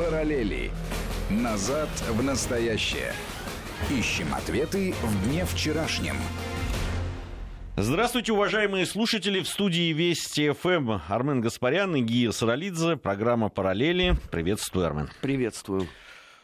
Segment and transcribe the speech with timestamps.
[0.00, 0.70] Параллели.
[1.28, 3.12] Назад в настоящее.
[3.90, 6.16] Ищем ответы в дне вчерашнем.
[7.76, 9.40] Здравствуйте, уважаемые слушатели.
[9.40, 12.96] В студии Вести ФМ Армен Гаспарян и Гия Саралидзе.
[12.96, 14.16] Программа «Параллели».
[14.32, 15.10] Приветствую, Армен.
[15.20, 15.86] Приветствую.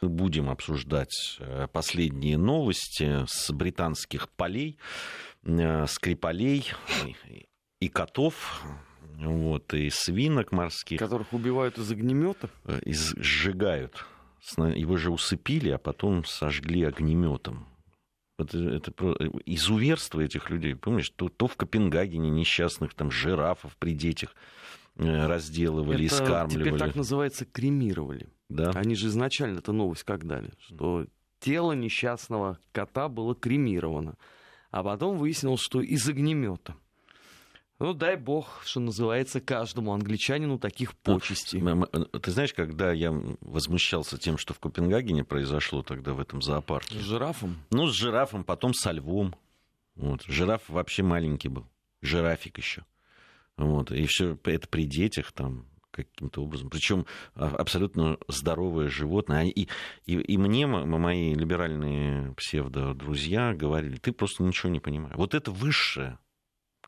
[0.02, 4.76] Мы будем обсуждать э, последние новости с британских полей,
[5.44, 6.72] э, скрипалей
[7.80, 8.66] и котов,
[9.18, 10.98] вот, и свинок морских.
[10.98, 12.50] Которых убивают из огнемета?
[12.64, 14.04] Э, и сжигают.
[14.56, 17.66] Его же усыпили, а потом сожгли огнеметом.
[18.38, 18.92] Это, это
[19.46, 20.76] изуверство этих людей.
[20.76, 24.34] Помнишь, то, то в Копенгагене несчастных там жирафов при детях
[24.96, 26.64] разделывали это и скармливали.
[26.64, 28.28] Теперь так называется кремировали.
[28.48, 28.70] Да.
[28.70, 31.06] Они же изначально эту новость как дали, что
[31.40, 34.16] тело несчастного кота было кремировано.
[34.70, 36.76] А потом выяснилось, что из огнемета.
[37.78, 41.60] Ну, дай бог, что называется, каждому англичанину таких почестей.
[41.60, 46.98] Ты знаешь, когда я возмущался тем, что в Копенгагене произошло тогда в этом зоопарке?
[46.98, 47.58] С жирафом?
[47.70, 49.34] Ну, с жирафом, потом со львом.
[49.94, 50.22] Вот.
[50.26, 51.66] Жираф вообще маленький был.
[52.00, 52.84] Жирафик еще.
[53.58, 53.92] Вот.
[53.92, 56.70] И все это при детях там каким-то образом.
[56.70, 59.44] Причем а, абсолютно здоровое животное.
[59.44, 59.68] И,
[60.04, 65.16] и, и мне мои либеральные псевдо-друзья говорили, ты просто ничего не понимаешь.
[65.16, 66.18] Вот это высшее.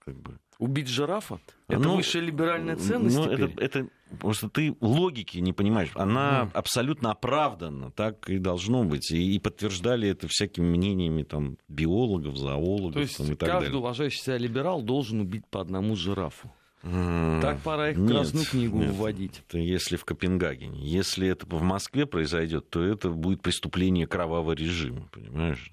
[0.04, 0.38] Как бы.
[0.58, 1.40] Убить жирафа?
[1.68, 5.90] Это ну, высшая либеральная ценность ну, это, это просто ты логики не понимаешь.
[5.94, 6.50] Она mm.
[6.54, 9.12] абсолютно оправдана, так и должно быть.
[9.12, 12.94] И, и подтверждали это всякими мнениями там, биологов, зоологов.
[12.94, 13.78] То есть там, и так каждый далее.
[13.78, 16.52] уважающий себя либерал должен убить по одному жирафу.
[16.82, 19.42] Так пора их в Красную нет, книгу нет, вводить.
[19.48, 20.80] Это если в Копенгагене.
[20.86, 25.72] Если это в Москве произойдет, то это будет преступление кровавого режима, понимаешь?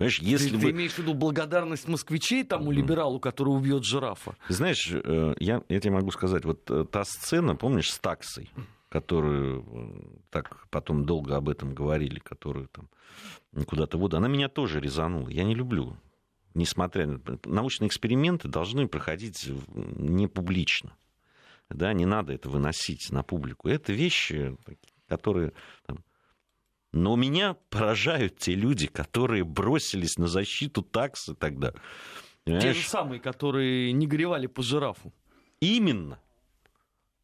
[0.00, 0.62] Понимаешь, если ты, вы...
[0.62, 4.34] ты имеешь в виду благодарность москвичей тому либералу, который убьет жирафа?
[4.48, 8.50] Знаешь, э, я, я тебе могу сказать, вот э, та сцена, помнишь, с таксой,
[8.88, 12.88] которую э, так потом долго об этом говорили, которую там
[13.66, 15.28] куда-то воду, она меня тоже резанула.
[15.28, 15.94] Я не люблю
[16.54, 17.20] несмотря на...
[17.44, 20.96] Научные эксперименты должны проходить не публично.
[21.68, 23.68] Да, не надо это выносить на публику.
[23.68, 24.56] Это вещи,
[25.08, 25.52] которые...
[25.84, 25.98] Там...
[26.92, 31.72] Но меня поражают те люди, которые бросились на защиту таксы тогда.
[32.44, 35.12] Те же самые, которые не горевали по жирафу.
[35.60, 36.18] Именно.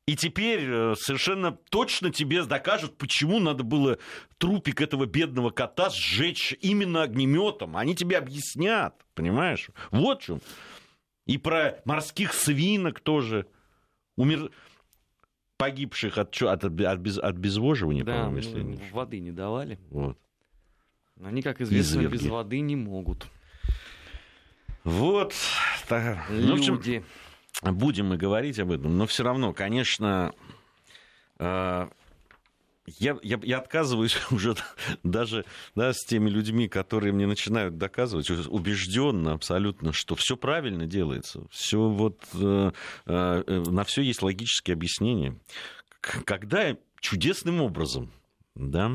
[0.07, 3.99] И теперь э, совершенно точно тебе докажут, почему надо было
[4.39, 7.77] трупик этого бедного кота сжечь именно огнеметом.
[7.77, 9.69] Они тебе объяснят, понимаешь?
[9.91, 10.41] Вот в чем.
[11.27, 13.47] И про морских свинок тоже.
[14.17, 14.53] Умер
[15.57, 19.79] погибших от, от, от, без, от безвоживания, да, по-моему, если ну, воды не давали.
[19.91, 20.19] Вот.
[21.23, 22.13] Они, как известно, Изверги.
[22.15, 23.27] без воды не могут.
[24.85, 25.35] Вот.
[25.89, 26.47] Так, Люди.
[26.47, 27.05] Ну, в общем,
[27.63, 30.35] будем мы говорить об этом, но все равно, конечно,
[31.39, 31.89] э,
[32.87, 34.57] я, я, я отказываюсь уже
[35.03, 41.47] даже да, с теми людьми, которые мне начинают доказывать убежденно абсолютно, что все правильно делается,
[41.51, 42.73] все вот э,
[43.07, 45.39] э, на все есть логические объяснения.
[46.01, 48.13] Когда чудесным образом,
[48.55, 48.93] да,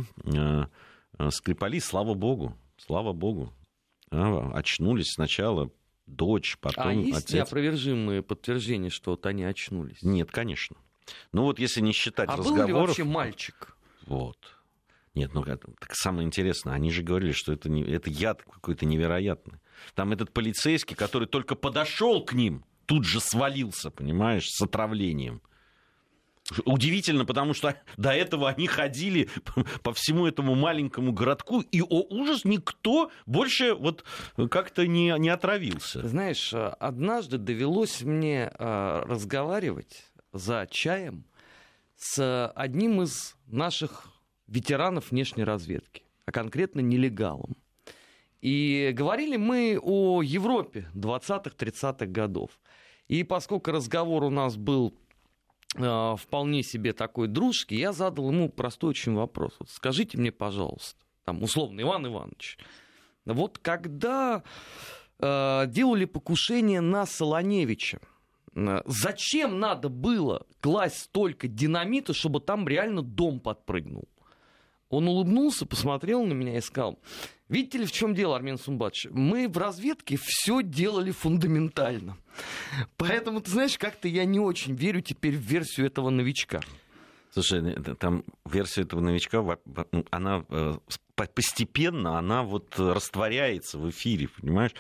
[1.30, 3.54] Скрипали, слава богу, слава богу,
[4.10, 5.70] очнулись сначала
[6.08, 7.34] дочь, потом а есть отец.
[7.34, 10.02] неопровержимые подтверждения, что вот они очнулись?
[10.02, 10.78] Нет, конечно.
[11.32, 12.68] Ну вот если не считать а разговоров...
[12.68, 13.76] был ли вообще мальчик?
[14.12, 14.38] Вот.
[15.16, 19.60] Нет, ну так самое интересное, они же говорили, что это, не, это яд какой-то невероятный.
[19.96, 25.42] Там этот полицейский, который только подошел к ним, тут же свалился, понимаешь, с отравлением.
[26.66, 29.30] Удивительно, потому что до этого они ходили
[29.84, 34.04] по всему этому маленькому городку, и, о ужас, никто больше вот
[34.50, 36.06] как-то не, не отравился.
[36.06, 41.26] Знаешь, однажды довелось мне а, разговаривать за чаем
[42.02, 44.08] с одним из наших
[44.48, 47.56] ветеранов внешней разведки, а конкретно нелегалом.
[48.42, 52.50] И говорили мы о Европе 20-30-х годов.
[53.08, 54.96] И поскольку разговор у нас был
[55.76, 59.56] Э, вполне себе такой дружки, я задал ему простой очень вопрос.
[59.60, 62.58] Вот скажите мне, пожалуйста, там, условно, Иван Иванович,
[63.26, 64.44] вот когда
[65.20, 68.00] э, делали покушение на Солоневича,
[68.54, 74.08] зачем надо было класть столько динамита, чтобы там реально дом подпрыгнул?
[74.90, 77.00] Он улыбнулся, посмотрел на меня и сказал,
[77.48, 79.08] видите ли, в чем дело, Армен Сумбатович?
[79.12, 82.18] Мы в разведке все делали фундаментально.
[82.98, 86.60] Поэтому, ты знаешь, как-то я не очень верю теперь в версию этого новичка.
[87.32, 89.42] Слушай, там версия этого новичка,
[90.10, 90.74] она э,
[91.16, 94.74] постепенно, она вот растворяется в эфире, понимаешь?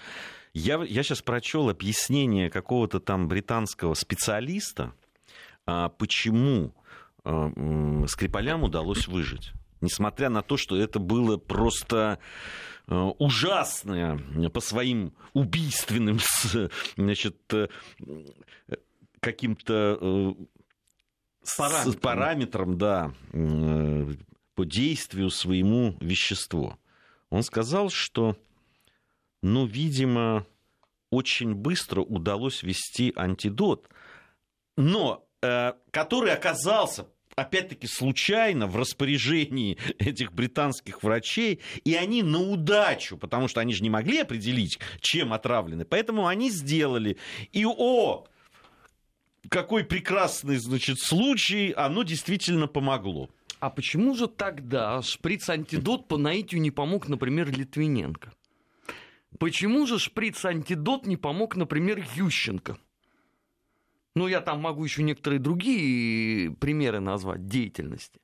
[0.53, 4.93] Я, я сейчас прочел объяснение какого-то там британского специалиста,
[5.65, 6.73] а, почему
[7.23, 9.53] э, Скрипалям удалось выжить.
[9.79, 12.19] Несмотря на то, что это было просто
[12.87, 14.19] э, ужасное
[14.53, 16.19] по своим убийственным
[16.97, 17.37] значит,
[19.21, 20.35] каким-то
[21.57, 21.93] параметрам.
[22.01, 23.13] параметрам, да,
[24.55, 26.77] по действию своему веществу.
[27.29, 28.35] Он сказал, что,
[29.41, 30.45] ну, видимо,
[31.09, 33.89] очень быстро удалось ввести антидот,
[34.77, 43.17] но э, который оказался опять-таки случайно в распоряжении этих британских врачей, и они на удачу,
[43.17, 47.17] потому что они же не могли определить, чем отравлены, поэтому они сделали.
[47.51, 48.25] И о,
[49.49, 53.29] какой прекрасный, значит, случай, оно действительно помогло.
[53.59, 58.31] А почему же тогда шприц-антидот по наитию не помог, например, Литвиненко?
[59.41, 62.77] Почему же шприц-антидот не помог, например, Ющенко?
[64.15, 68.21] Ну, я там могу еще некоторые другие примеры назвать деятельности.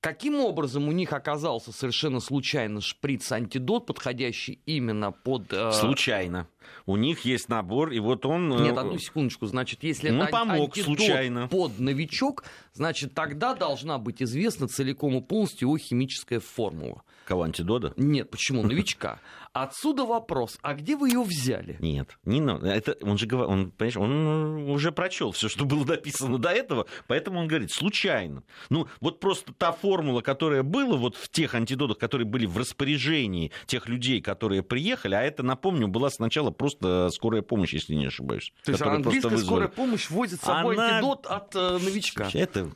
[0.00, 5.52] Каким образом у них оказался совершенно случайно шприц-антидот, подходящий именно под...
[5.52, 5.70] Э...
[5.70, 6.48] Случайно.
[6.86, 8.52] У них есть набор, и вот он...
[8.52, 9.46] Э, Нет, одну секундочку.
[9.46, 11.46] Значит, если ну, это помог антидот случайно.
[11.46, 12.42] под новичок,
[12.72, 17.04] значит, тогда должна быть известна целиком и полностью его химическая формула.
[17.26, 17.92] Кого, антидота?
[17.96, 18.62] Нет, почему?
[18.72, 19.20] Новичка.
[19.52, 21.76] Отсюда вопрос, а где вы ее взяли?
[21.80, 26.38] Нет, не это он же говорит, он, понимаешь, он уже прочел все, что было написано
[26.38, 28.44] до этого, поэтому он говорит, случайно.
[28.70, 33.52] Ну, вот просто та формула, которая была вот в тех антидотах, которые были в распоряжении
[33.66, 38.54] тех людей, которые приехали, а это, напомню, была сначала просто скорая помощь, если не ошибаюсь.
[38.64, 40.96] То есть английская скорая помощь возит с собой Она...
[40.96, 42.30] антидот от э, новичка.
[42.32, 42.70] Это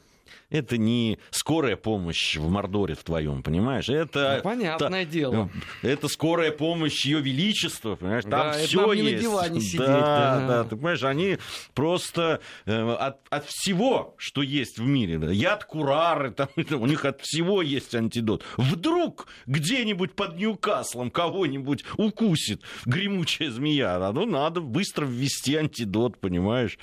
[0.51, 3.89] это не скорая помощь в Мордоре в твоем, понимаешь?
[3.89, 5.51] Это, ну, понятное та, дело.
[5.83, 8.25] Это скорая помощь ее величества, понимаешь?
[8.25, 9.05] Там да, все есть.
[9.05, 11.39] Не на диване сидеть, да, да, да, ты понимаешь, они
[11.75, 17.05] просто э, от, от всего, что есть в мире, да, яд курары, там, у них
[17.05, 18.45] от всего есть антидот.
[18.57, 26.79] Вдруг где-нибудь под Ньюкаслом кого-нибудь укусит гремучая змея, ну надо быстро ввести антидот, понимаешь?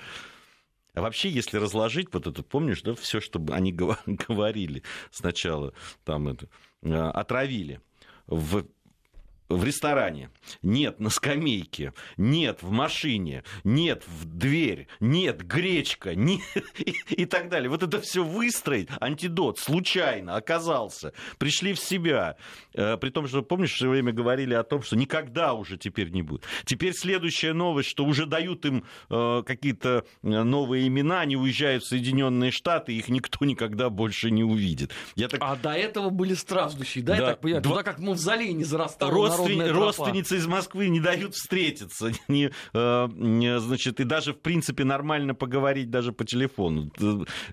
[0.93, 3.71] А вообще, если разложить, вот это, помнишь, да, все, что они
[4.05, 5.73] говорили сначала,
[6.05, 6.47] там это,
[6.81, 7.81] э, отравили
[8.27, 8.65] в
[9.55, 10.29] в ресторане,
[10.61, 16.41] нет на скамейке, нет в машине, нет в дверь, нет гречка, нет,
[16.77, 17.69] и, и так далее.
[17.69, 22.37] Вот это все выстроить, антидот случайно оказался, пришли в себя.
[22.73, 26.21] Э, при том, что, помнишь, все время говорили о том, что никогда уже теперь не
[26.21, 26.43] будет.
[26.65, 31.87] Теперь следующая новость, что уже дают им э, какие-то э, новые имена, они уезжают в
[31.87, 34.91] Соединенные Штаты, их никто никогда больше не увидит.
[35.15, 35.39] Я так...
[35.43, 37.21] А до этого были страждущие, да, да.
[37.21, 37.63] я так понимаю?
[37.63, 37.73] Два...
[37.73, 39.09] Туда как мавзолей не зарастал
[39.47, 39.75] Родствен...
[39.75, 45.89] Родственницы из Москвы не дают встретиться, не, э, значит, и даже, в принципе, нормально поговорить
[45.89, 46.91] даже по телефону.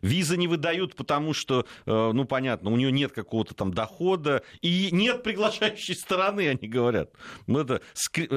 [0.03, 4.89] Визы не выдают, потому что, э, ну, понятно, у нее нет какого-то там дохода, и
[4.93, 7.11] нет приглашающей стороны, они говорят.
[7.47, 7.83] Ну, это,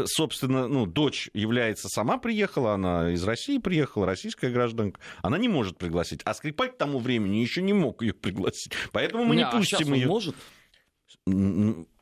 [0.06, 5.78] собственно, ну, дочь является, сама приехала, она из России приехала, российская гражданка, она не может
[5.78, 6.22] пригласить.
[6.26, 8.74] А Скрипаль к тому времени еще не мог ее пригласить.
[8.92, 10.08] Поэтому мы не, не а пустим ее.
[10.08, 10.36] может?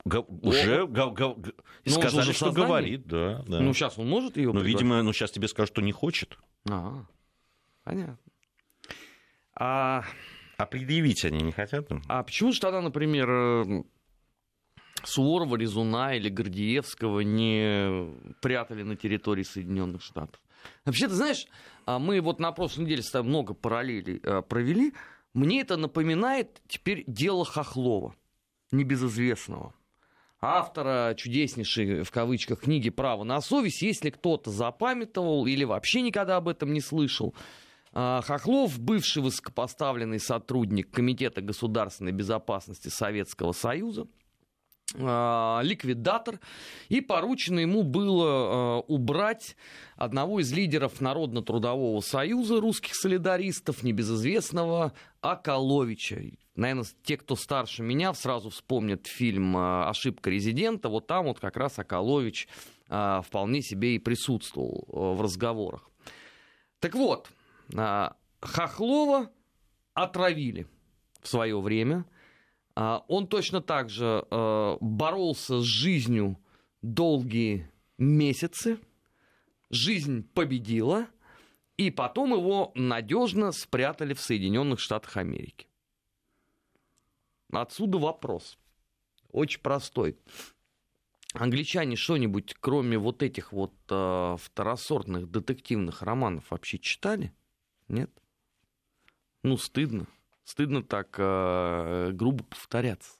[0.06, 1.36] Уже га-
[1.86, 3.60] ну, сказали, уже что говорит, да, да.
[3.60, 6.38] Ну, сейчас он может ее Ну, видимо, ну, сейчас тебе скажут, что не хочет.
[6.70, 7.06] А,
[7.84, 8.18] понятно.
[9.56, 10.04] А...
[10.58, 11.88] а предъявить они не хотят?
[12.08, 13.84] А почему же тогда, например, э,
[15.04, 20.42] Суворова, Резуна или Гордеевского не прятали на территории Соединенных Штатов?
[20.86, 21.48] Вообще, ты знаешь,
[21.86, 24.94] а мы вот на прошлой неделе с тобой много параллелей э, провели.
[25.34, 28.16] Мне это напоминает теперь дело Хохлова,
[28.72, 29.74] небезызвестного
[30.42, 36.48] автора чудеснейшей, в кавычках, книги «Право на совесть», если кто-то запамятовал или вообще никогда об
[36.48, 37.36] этом не слышал,
[37.94, 44.08] а, Хохлов, бывший высокопоставленный сотрудник Комитета государственной безопасности Советского Союза,
[44.94, 46.40] ликвидатор,
[46.90, 49.56] и поручено ему было а, убрать
[49.96, 56.18] одного из лидеров Народно-трудового союза русских солидаристов, небезызвестного Акаловича.
[56.56, 60.90] Наверное, те, кто старше меня, сразу вспомнят фильм а, «Ошибка резидента».
[60.90, 62.48] Вот там вот как раз Акалович
[62.88, 65.90] вполне себе и присутствовал в разговорах.
[66.82, 67.30] Так вот,
[68.42, 69.30] Хохлова
[69.94, 70.68] отравили
[71.22, 72.21] в свое время– а,
[72.76, 76.40] он точно так же э, боролся с жизнью
[76.82, 78.80] долгие месяцы.
[79.70, 81.08] Жизнь победила,
[81.78, 85.68] и потом его надежно спрятали в Соединенных Штатах Америки.
[87.52, 88.58] Отсюда вопрос.
[89.30, 90.18] Очень простой.
[91.34, 97.34] Англичане что-нибудь, кроме вот этих вот э, второсортных детективных романов, вообще читали?
[97.88, 98.12] Нет?
[99.42, 100.08] Ну, стыдно.
[100.44, 103.14] Стыдно так э, грубо повторяться.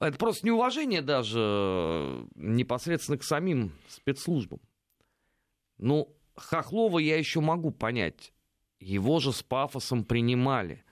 [0.00, 4.60] Это просто неуважение даже непосредственно к самим спецслужбам.
[5.78, 8.32] Ну, Хохлова я еще могу понять.
[8.78, 10.84] Его же с пафосом принимали.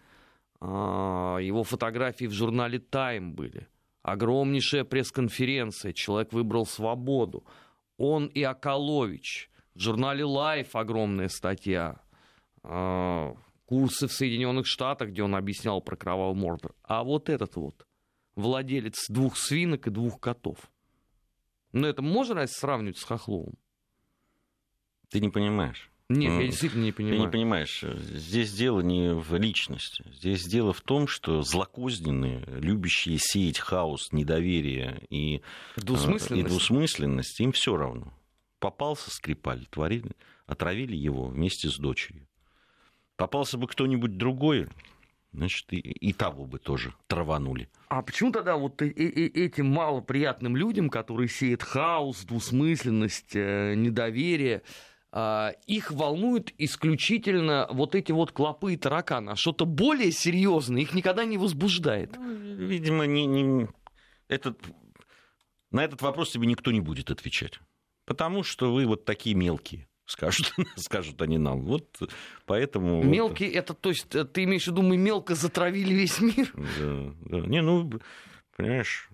[0.60, 3.68] А, его фотографии в журнале «Тайм» были.
[4.02, 5.92] Огромнейшая пресс-конференция.
[5.92, 7.44] Человек выбрал свободу.
[7.98, 9.50] Он и Акалович.
[9.74, 12.00] В журнале «Лайф» огромная статья.
[12.62, 16.74] А, курсы в Соединенных Штатах, где он объяснял про кровавый мордор.
[16.82, 17.86] А вот этот вот,
[18.34, 20.58] владелец двух свинок и двух котов.
[21.72, 23.54] Ну, это можно разве сравнивать с Хохловым?
[25.10, 25.90] Ты не понимаешь.
[26.08, 27.18] Нет, я действительно не понимаю.
[27.18, 27.82] Ты не понимаешь.
[27.82, 30.04] Здесь дело не в личности.
[30.12, 35.42] Здесь дело в том, что злокозненные, любящие сеять хаос, недоверие и
[35.76, 38.12] двусмысленность, и двусмысленность им все равно.
[38.58, 40.12] Попался Скрипаль, творили,
[40.46, 42.28] отравили его вместе с дочерью.
[43.16, 44.68] Попался бы кто-нибудь другой,
[45.32, 47.68] значит, и, и того бы тоже траванули.
[47.88, 54.62] А почему тогда вот и, и, этим малоприятным людям, которые сеют хаос, двусмысленность, э, недоверие,
[55.16, 60.92] а, их волнуют исключительно вот эти вот клопы и тараканы, а что-то более серьезное их
[60.92, 62.16] никогда не возбуждает.
[62.16, 62.34] Ну,
[62.66, 63.68] видимо, не, не...
[64.26, 64.58] Этот...
[65.70, 67.60] на этот вопрос тебе никто не будет отвечать.
[68.06, 71.62] Потому что вы вот такие мелкие скажут, скажут они нам.
[71.62, 71.86] Вот
[72.46, 73.02] поэтому...
[73.02, 73.56] Мелкие, вот...
[73.56, 76.52] это, то есть, ты имеешь в виду, мы мелко затравили весь мир?
[76.54, 77.46] Да, да.
[77.46, 77.90] Не, ну,
[78.56, 79.10] понимаешь,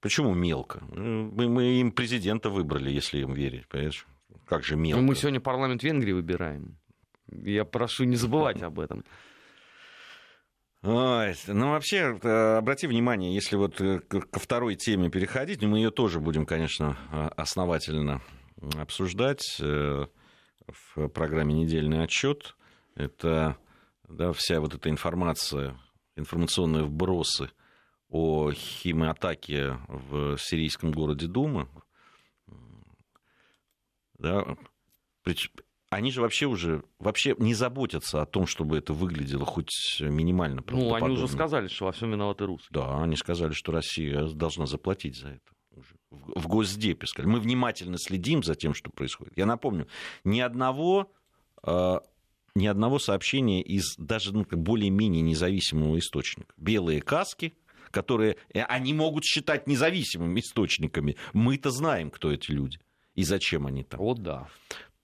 [0.00, 0.80] почему мелко?
[0.92, 4.06] Мы, мы им президента выбрали, если им верить, понимаешь?
[4.46, 5.00] Как же мелко.
[5.00, 6.76] Ну, мы сегодня парламент Венгрии выбираем.
[7.30, 9.04] Я прошу не забывать об этом.
[10.82, 15.90] Ой, ну, вообще, э, обрати внимание, если вот э, ко второй теме переходить, мы ее
[15.90, 18.20] тоже будем, конечно, э, основательно
[18.76, 22.56] обсуждать в программе «Недельный отчет».
[22.94, 23.56] Это
[24.08, 25.78] да, вся вот эта информация,
[26.16, 27.50] информационные вбросы
[28.08, 31.68] о химиатаке в сирийском городе Дума,
[34.18, 34.56] да,
[35.90, 40.92] они же вообще уже вообще не заботятся о том, чтобы это выглядело хоть минимально Ну,
[40.94, 42.70] они уже сказали, что во всем виноваты русские.
[42.72, 45.53] Да, они сказали, что Россия должна заплатить за это.
[46.34, 47.32] В Госдепе сказали.
[47.32, 49.34] Мы внимательно следим за тем, что происходит.
[49.36, 49.86] Я напомню,
[50.24, 51.12] ни одного,
[51.66, 52.00] э,
[52.54, 56.54] ни одного сообщения из даже ну, более-менее независимого источника.
[56.56, 57.54] Белые каски,
[57.90, 61.16] которые э, они могут считать независимыми источниками.
[61.32, 62.78] Мы-то знаем, кто эти люди
[63.14, 64.00] и зачем они там.
[64.00, 64.48] Вот да.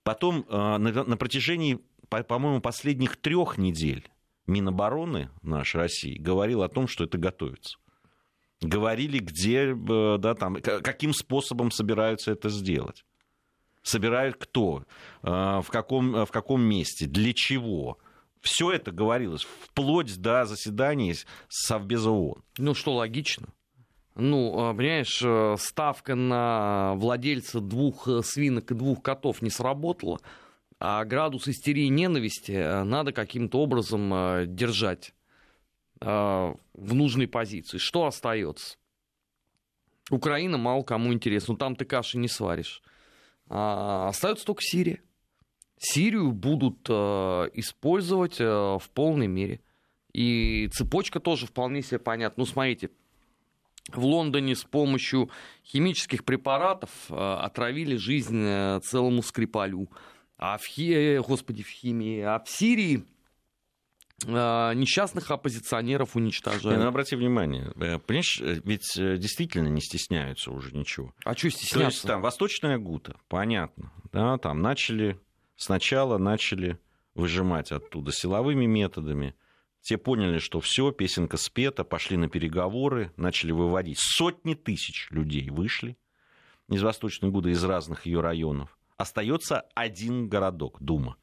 [0.03, 4.09] Потом э, на протяжении, по-моему, последних трех недель
[4.47, 7.77] Минобороны нашей России говорил о том, что это готовится.
[8.61, 13.03] Говорили, где, э, да, там, каким способом собираются это сделать.
[13.83, 14.85] Собирают кто,
[15.23, 17.97] э, в каком, в каком месте, для чего.
[18.41, 21.15] Все это говорилось вплоть до заседаний
[21.47, 22.43] Совбеза ООН.
[22.57, 23.47] Ну, что логично.
[24.15, 30.19] Ну, понимаешь, э, ставка на владельца двух э, свинок и двух котов не сработала,
[30.79, 35.13] а градус истерии и ненависти э, надо каким-то образом держать
[36.01, 37.77] в нужной позиции.
[37.77, 38.77] Что остается?
[40.09, 42.81] Украина мало кому интересна, ну там ты каши не сваришь.
[43.47, 45.01] А, остается только Сирия.
[45.77, 49.61] Сирию будут использовать в полной мере.
[50.13, 52.41] И цепочка тоже вполне себе понятна.
[52.41, 52.89] Ну, смотрите,
[53.89, 55.29] в Лондоне с помощью
[55.65, 59.89] химических препаратов э, отравили жизнь э, целому Скрипалю.
[60.37, 61.17] А в, хи...
[61.19, 63.01] Господи, в химии, а в Сирии э,
[64.25, 66.77] несчастных оппозиционеров уничтожают.
[66.77, 71.13] Не, ну, обрати внимание, понимаешь, ведь действительно не стесняются уже ничего.
[71.25, 71.77] А что стесняться?
[71.77, 75.19] То есть там Восточная Гута, понятно, да, там начали,
[75.55, 76.79] сначала начали
[77.13, 79.35] выжимать оттуда силовыми методами,
[79.81, 83.97] те поняли, что все, песенка спета, пошли на переговоры, начали выводить.
[83.99, 85.97] Сотни тысяч людей вышли
[86.69, 88.77] из Восточной Гуды, из разных ее районов.
[88.97, 91.17] Остается один городок, Дума.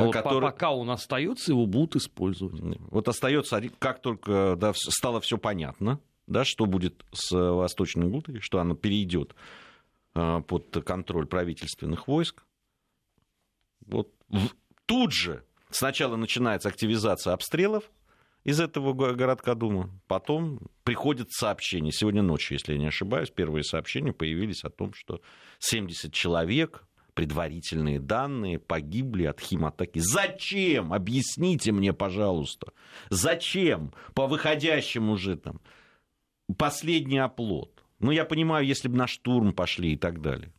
[0.00, 0.50] Вот который...
[0.50, 2.60] Пока он остается, его будут использовать.
[2.90, 8.58] Вот остается, как только да, стало все понятно, да, что будет с Восточной Гудой, что
[8.58, 9.34] она перейдет
[10.14, 12.42] а, под контроль правительственных войск,
[13.86, 14.10] вот
[14.86, 17.90] тут же Сначала начинается активизация обстрелов
[18.44, 21.92] из этого городка Дума, потом приходит сообщение.
[21.92, 25.22] Сегодня ночью, если я не ошибаюсь, первые сообщения появились о том, что
[25.60, 30.00] 70 человек, предварительные данные, погибли от химатаки.
[30.00, 30.92] Зачем?
[30.92, 32.72] Объясните мне, пожалуйста.
[33.10, 33.92] Зачем?
[34.14, 35.60] По выходящим уже там.
[36.56, 37.84] Последний оплот.
[37.98, 40.52] Ну, я понимаю, если бы на штурм пошли и так далее.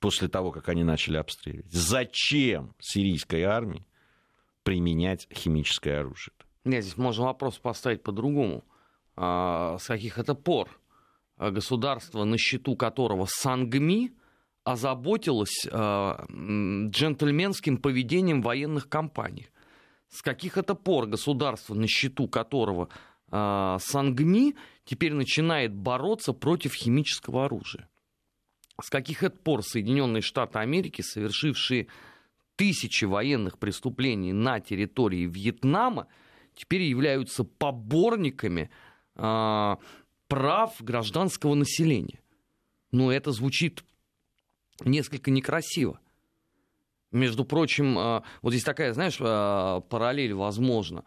[0.00, 1.72] После того, как они начали обстреливать.
[1.72, 3.86] Зачем сирийской армии
[4.62, 6.34] применять химическое оружие.
[6.64, 8.64] Нет, здесь можно вопрос поставить по-другому.
[9.16, 10.68] А, с каких это пор
[11.36, 14.12] государство, на счету которого Сангми
[14.64, 19.48] озаботилось а, джентльменским поведением военных компаний?
[20.08, 22.88] С каких это пор государство, на счету которого
[23.30, 24.54] а, Сангми
[24.84, 27.88] теперь начинает бороться против химического оружия?
[28.80, 31.86] С каких это пор Соединенные Штаты Америки, совершившие
[32.56, 36.08] тысячи военных преступлений на территории Вьетнама,
[36.54, 38.70] теперь являются поборниками
[39.16, 39.76] э,
[40.28, 42.20] прав гражданского населения.
[42.90, 43.84] Но это звучит
[44.80, 46.00] несколько некрасиво.
[47.10, 51.04] Между прочим, э, вот здесь такая, знаешь, э, параллель возможна,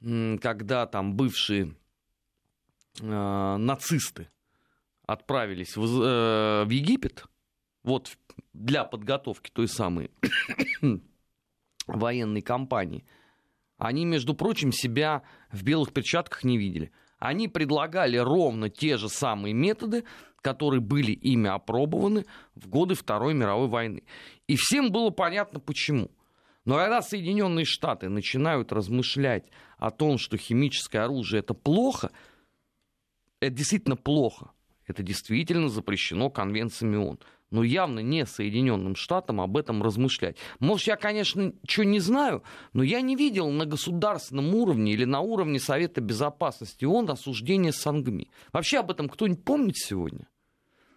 [0.00, 1.74] когда там бывшие
[3.00, 4.28] э, нацисты
[5.06, 7.26] отправились в, э, в Египет,
[7.82, 8.16] вот
[8.52, 10.10] для подготовки той самой
[11.86, 13.04] военной кампании,
[13.76, 16.92] они, между прочим, себя в белых перчатках не видели.
[17.18, 20.04] Они предлагали ровно те же самые методы,
[20.42, 24.02] которые были ими опробованы в годы Второй мировой войны.
[24.46, 26.10] И всем было понятно почему.
[26.64, 29.44] Но когда Соединенные Штаты начинают размышлять
[29.78, 32.10] о том, что химическое оружие это плохо,
[33.40, 34.50] это действительно плохо.
[34.86, 37.20] Это действительно запрещено конвенциями ООН.
[37.50, 40.36] Но явно не Соединенным Штатам об этом размышлять.
[40.60, 42.42] Может, я, конечно, ничего не знаю,
[42.72, 48.30] но я не видел на государственном уровне или на уровне Совета Безопасности ООН осуждения Сангми.
[48.52, 50.28] Вообще об этом кто-нибудь помнит сегодня?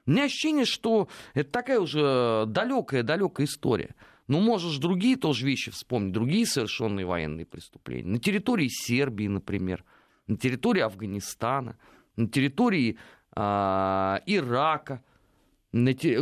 [0.06, 3.96] У меня ощущение, что это такая уже далекая-далекая история.
[4.28, 8.10] Ну, можешь другие тоже вещи вспомнить, другие совершенные военные преступления.
[8.10, 9.84] На территории Сербии, например,
[10.28, 11.78] на территории Афганистана,
[12.16, 12.98] на территории
[13.36, 15.04] а, Ирака.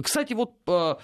[0.04, 0.98] Кстати, вот а,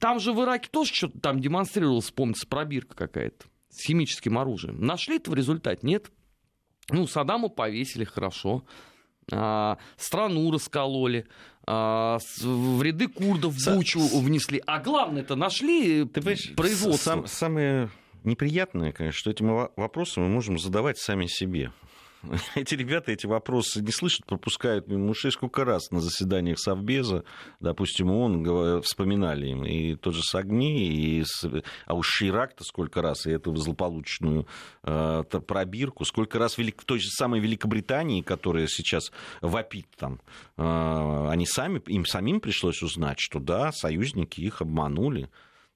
[0.00, 4.84] там же в Ираке тоже что-то там демонстрировалось, помнится, пробирка какая-то с химическим оружием.
[4.84, 5.80] Нашли это в результате?
[5.82, 6.10] Нет.
[6.90, 8.64] Ну, Саддаму повесили, хорошо.
[9.32, 11.26] А, страну раскололи,
[11.66, 14.62] а, в ряды курдов Бучу внесли.
[14.66, 17.10] А главное это нашли Ты производство.
[17.10, 17.90] Сам, самое
[18.22, 21.72] неприятное, конечно, что эти вопросы мы можем задавать сами себе.
[22.54, 25.30] эти ребята эти вопросы не слышат, пропускают мимо ушей.
[25.30, 27.24] Сколько раз на заседаниях Совбеза,
[27.60, 31.24] допустим, он вспоминали им и тот же Сагни, и
[31.86, 34.46] а уж Ширак-то сколько раз, и эту злополучную
[34.82, 40.20] э, пробирку, сколько раз в той же самой Великобритании, которая сейчас вопит там,
[40.56, 45.28] э, они сами, им самим пришлось узнать, что да, союзники их обманули.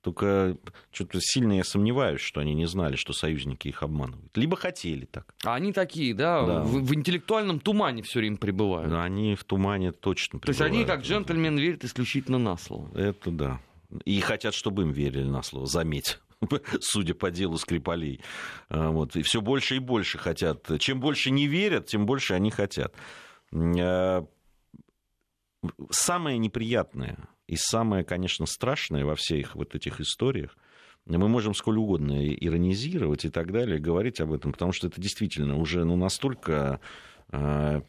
[0.03, 0.57] Только
[0.93, 4.37] что-то сильно я сомневаюсь, что они не знали, что союзники их обманывают.
[4.37, 5.35] Либо хотели так.
[5.45, 6.63] А они такие, да, да.
[6.63, 8.91] В, в интеллектуальном тумане все время пребывают.
[8.91, 10.59] Да, они в тумане точно пребывают.
[10.59, 12.97] То есть они, как джентльмен, верят исключительно на слово.
[12.97, 13.61] Это да.
[14.05, 16.19] И хотят, чтобы им верили на слово, заметь
[16.81, 18.21] судя по делу Скрипалей.
[18.69, 19.17] А, вот.
[19.17, 20.69] И все больше и больше хотят.
[20.79, 22.95] Чем больше не верят, тем больше они хотят.
[23.53, 24.25] А,
[25.91, 30.57] самое неприятное и самое, конечно, страшное во всех вот этих историях,
[31.07, 35.57] мы можем сколь угодно иронизировать и так далее, говорить об этом, потому что это действительно
[35.57, 36.81] уже ну, настолько
[37.33, 37.81] э,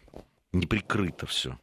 [0.54, 1.60] неприкрыто все.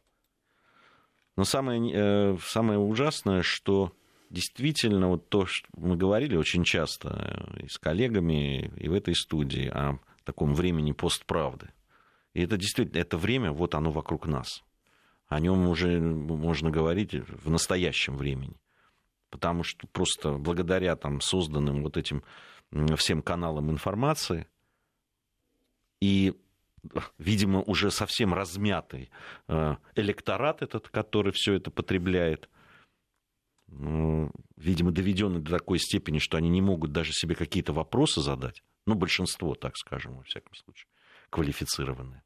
[1.35, 3.91] Но самое, э, самое ужасное, что
[4.29, 9.67] действительно вот то, что мы говорили очень часто и с коллегами, и в этой студии
[9.67, 11.69] о таком времени постправды.
[12.35, 14.63] И это действительно, это время, вот оно вокруг нас
[15.27, 18.55] о нем уже можно говорить в настоящем времени.
[19.29, 22.23] Потому что просто благодаря там, созданным вот этим
[22.95, 24.47] всем каналам информации
[25.99, 26.33] и,
[27.17, 29.09] видимо, уже совсем размятый
[29.47, 32.49] э, электорат этот, который все это потребляет,
[33.67, 38.95] видимо, доведенный до такой степени, что они не могут даже себе какие-то вопросы задать, ну,
[38.95, 40.87] большинство, так скажем, во всяком случае,
[41.29, 42.23] квалифицированные,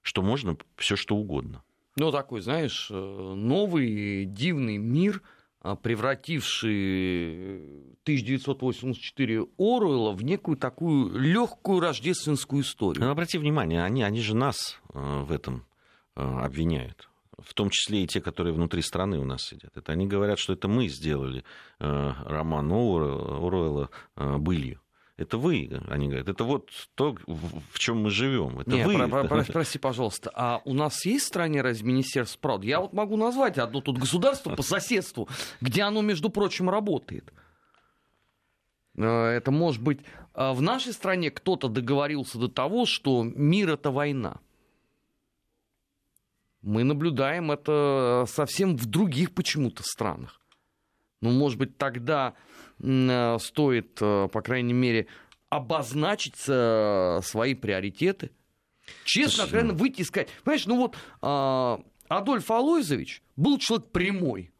[0.00, 1.62] что можно все что угодно.
[1.98, 5.20] Ну, такой, знаешь, э, новый дивный мир,
[5.60, 7.60] а, превративший
[8.04, 13.04] 1984 Оруэлла в некую такую легкую рождественскую историю.
[13.04, 15.66] Ну, обрати внимание, они, они же нас э, в этом
[16.14, 17.08] э, обвиняют.
[17.36, 19.76] В том числе и те, которые внутри страны у нас сидят.
[19.76, 21.44] Это они говорят, что это мы сделали
[21.78, 24.80] роман Оруэлла былью.
[25.18, 28.60] Это вы, они говорят, это вот то, в чем мы живем.
[28.60, 29.08] Это Не, вы.
[29.08, 32.62] Про, про, прости, пожалуйста, а у нас есть в стране разве Министерство прав?
[32.62, 35.28] Я вот могу назвать одно тут государство по соседству,
[35.60, 37.32] где оно, между прочим, работает.
[38.96, 39.98] Э, это может быть
[40.34, 44.38] э, в нашей стране кто-то договорился до того, что мир это война.
[46.62, 50.40] Мы наблюдаем это совсем в других почему-то странах.
[51.20, 52.34] Ну, может быть, тогда
[52.80, 55.06] стоит, э, по крайней мере,
[55.48, 58.30] обозначить э, свои приоритеты.
[59.04, 60.28] Честно, откровенно выйти и сказать.
[60.44, 64.52] Понимаешь, ну вот э, Адольф Алойзович был человек прямой.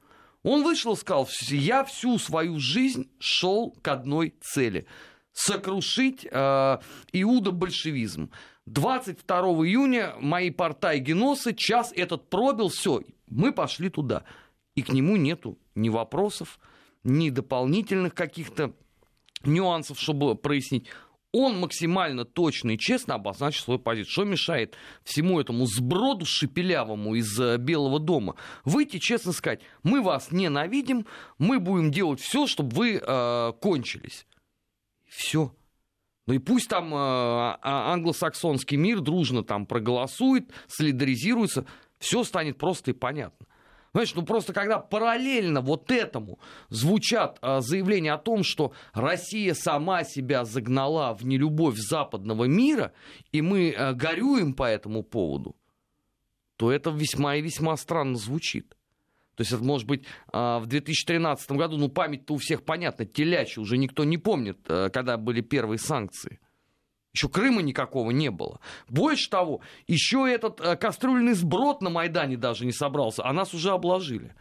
[0.43, 4.87] Он вышел и сказал, я всю свою жизнь шел к одной цели–
[5.39, 6.79] сокрушить э,
[7.13, 8.31] иудо-большевизм.
[8.67, 14.25] 22 июня мои порта геносы, час этот пробил, все, мы пошли туда.
[14.75, 16.59] И к нему нету ни вопросов,
[17.05, 18.75] ни дополнительных каких-то
[19.45, 20.89] нюансов, чтобы прояснить.
[21.33, 24.13] Он максимально точно и честно обозначил свою позицию.
[24.13, 30.33] Что мешает всему этому сброду шепелявому из э, Белого дома выйти честно сказать, мы вас
[30.33, 31.07] ненавидим,
[31.37, 34.27] мы будем делать все, чтобы вы э, кончились.
[35.07, 35.55] Все.
[36.27, 41.67] Ну и пусть там э, а, англосаксонский мир дружно там проголосует, солидаризируется,
[41.99, 43.47] все станет просто и понятно.
[43.93, 50.05] Знаешь, ну просто когда параллельно вот этому звучат э, заявления о том, что Россия сама
[50.05, 52.93] себя загнала в нелюбовь западного мира,
[53.33, 55.57] и мы э, горюем по этому поводу,
[56.57, 58.77] то это весьма и весьма странно звучит.
[59.37, 63.79] То есть это может быть в 2013 году, ну память-то у всех понятна, телячья, уже
[63.79, 66.41] никто не помнит, э, когда были первые санкции.
[67.15, 68.61] Еще Крыма никакого не было.
[68.89, 73.71] Больше того, еще этот э, кастрюльный сброд на Майдане даже не собрался, а нас уже
[73.71, 74.35] обложили.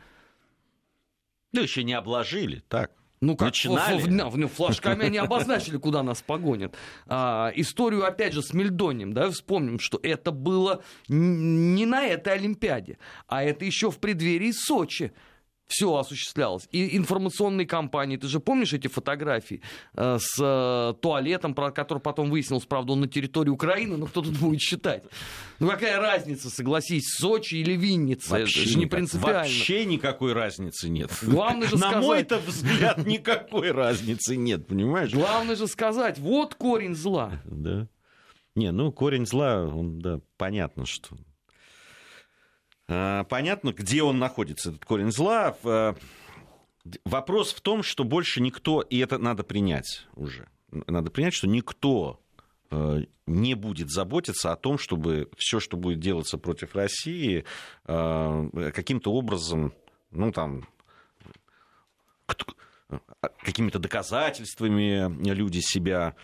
[1.54, 2.92] Ну, еще не обложили, так.
[3.20, 4.00] Ну, как Начинали.
[4.00, 6.76] В, в, в, флажками они обозначили, куда нас погонят.
[7.08, 13.00] А, историю, опять же, с Мельдонием, да, вспомним, что это было не на этой Олимпиаде,
[13.28, 15.14] а это еще в преддверии Сочи
[15.68, 16.68] все осуществлялось.
[16.72, 19.62] И информационные кампании, ты же помнишь эти фотографии
[19.96, 24.22] э, с э, туалетом, про который потом выяснилось, правда, он на территории Украины, но кто
[24.22, 25.04] тут будет считать?
[25.60, 28.32] Ну какая разница, согласись, Сочи или Винница?
[28.32, 29.40] Вообще Это же не принципиально.
[29.40, 31.12] Вообще никакой разницы нет.
[31.22, 35.14] Главное же На мой-то взгляд никакой разницы нет, понимаешь?
[35.14, 37.42] Главное же сказать, вот корень зла.
[37.46, 37.88] Да.
[38.56, 41.16] Не, ну корень зла, он, да, понятно, что
[42.88, 45.56] понятно, где он находится, этот корень зла.
[45.64, 45.96] А,
[47.06, 52.22] вопрос в том, что больше никто, и это надо принять уже, надо принять, что никто
[52.70, 57.44] а, не будет заботиться о том, чтобы все, что будет делаться против России,
[57.86, 59.74] каким-то образом,
[60.12, 60.66] ну там,
[63.44, 66.16] какими-то доказательствами люди себя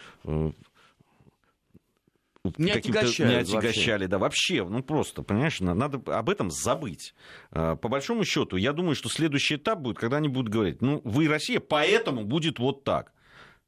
[2.57, 4.07] не отягощали, не отягощали, вообще.
[4.07, 7.13] да, вообще, ну просто, понимаешь, надо об этом забыть.
[7.51, 10.99] А, по большому счету, я думаю, что следующий этап будет, когда они будут говорить, ну,
[11.03, 13.13] вы Россия, поэтому будет вот так.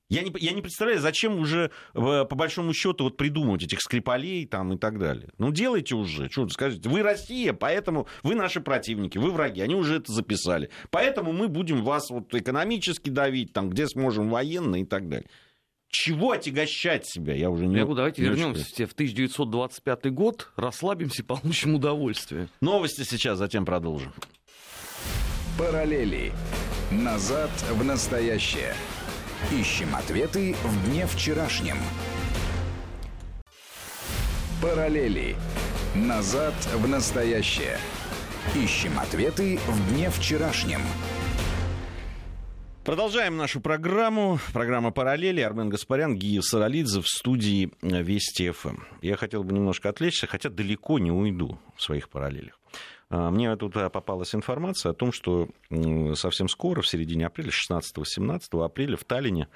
[0.07, 4.73] Я не, я не представляю, зачем уже по большому счету вот придумывать этих скрипалей там
[4.73, 5.29] и так далее.
[5.39, 9.95] Ну делайте уже, что скажите, вы Россия, поэтому вы наши противники, вы враги, они уже
[9.95, 10.69] это записали.
[10.91, 15.27] Поэтому мы будем вас вот экономически давить, там, где сможем военно и так далее
[15.95, 17.33] чего отягощать себя?
[17.33, 17.77] Я уже не...
[17.77, 22.49] Я давайте не вернемся в 1925 год, расслабимся, получим удовольствие.
[22.61, 24.13] Новости сейчас, затем продолжим.
[25.57, 26.33] Параллели.
[26.91, 28.75] Назад в настоящее.
[29.51, 31.77] Ищем ответы в дне вчерашнем.
[34.61, 35.35] Параллели.
[35.95, 37.77] Назад в настоящее.
[38.53, 40.81] Ищем ответы в дне вчерашнем.
[42.85, 44.37] Продолжаем нашу программу.
[44.53, 45.41] Программа «Параллели».
[45.41, 48.75] Армен Гаспарян, Гия Саралидзе в студии Вести ФМ.
[49.01, 52.59] Я хотел бы немножко отвлечься, хотя далеко не уйду в своих параллелях.
[53.09, 55.49] А, мне тут попалась информация о том, что
[56.13, 59.47] совсем скоро, в середине апреля, 16-17 апреля в Таллине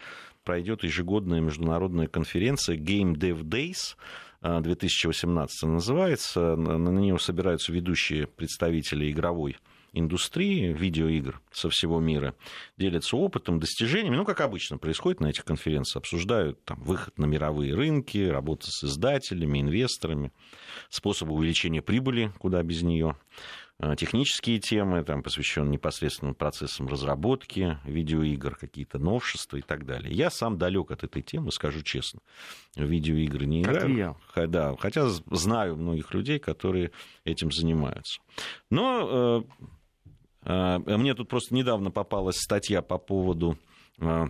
[0.44, 3.96] пройдет ежегодная международная конференция Game Dev Days
[4.42, 6.56] 2018 называется.
[6.56, 9.58] На нее собираются ведущие представители игровой
[9.94, 12.36] индустрии видеоигр со всего мира,
[12.78, 14.16] делятся опытом, достижениями.
[14.16, 18.84] Ну, как обычно происходит на этих конференциях, обсуждают там, выход на мировые рынки, работу с
[18.84, 20.32] издателями, инвесторами,
[20.90, 23.16] способы увеличения прибыли, куда без нее
[23.82, 30.14] а, технические темы, там, посвященные непосредственно процессам разработки видеоигр, какие-то новшества и так далее.
[30.14, 32.20] Я сам далек от этой темы, скажу честно.
[32.76, 34.18] В видеоигры не играю.
[34.36, 36.92] Да, хотя знаю многих людей, которые
[37.24, 38.20] этим занимаются.
[38.70, 39.66] Но э,
[40.50, 43.58] мне тут просто недавно попалась статья по поводу
[44.00, 44.30] а,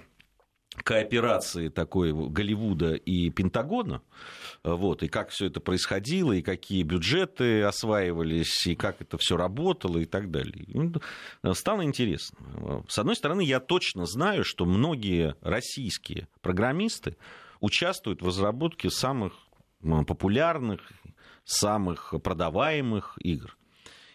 [0.83, 4.01] кооперации такой Голливуда и Пентагона,
[4.63, 9.97] вот, и как все это происходило, и какие бюджеты осваивались, и как это все работало,
[9.97, 10.65] и так далее.
[11.41, 12.83] Ну, стало интересно.
[12.87, 17.17] С одной стороны, я точно знаю, что многие российские программисты
[17.59, 19.33] участвуют в разработке самых
[19.81, 20.81] популярных,
[21.45, 23.55] самых продаваемых игр.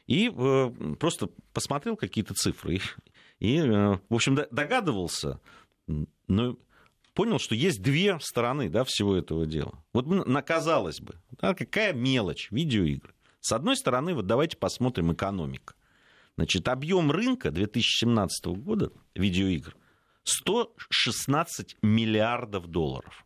[0.07, 2.81] И э, просто посмотрел какие-то цифры.
[3.38, 5.40] И, э, в общем, догадывался,
[6.29, 6.57] но
[7.14, 9.83] понял, что есть две стороны да, всего этого дела.
[9.93, 10.07] Вот
[10.47, 13.14] казалось бы, да, какая мелочь видеоигры.
[13.40, 15.75] С одной стороны, вот давайте посмотрим экономика.
[16.37, 19.77] Значит, объем рынка 2017 года видеоигр
[20.25, 23.25] 116 миллиардов долларов.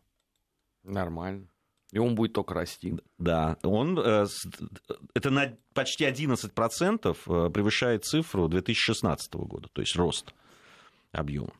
[0.83, 1.47] Нормально.
[1.91, 2.95] И он будет только расти.
[3.17, 4.25] Да, он, э,
[5.15, 10.33] это на почти 11% э, превышает цифру 2016 года, то есть рост
[11.11, 11.53] объема.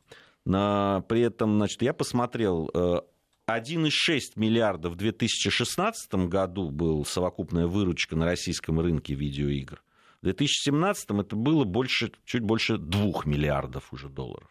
[0.44, 3.00] При этом, значит, я посмотрел, 1,6
[3.48, 9.82] э, миллиардов в 2016 году был совокупная выручка на российском рынке видеоигр.
[10.22, 14.48] В 2017 это было больше, чуть больше 2 миллиардов уже долларов.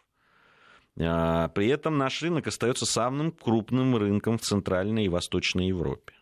[1.02, 6.14] А, при этом наш рынок остается самым крупным рынком в Центральной и Восточной Европе.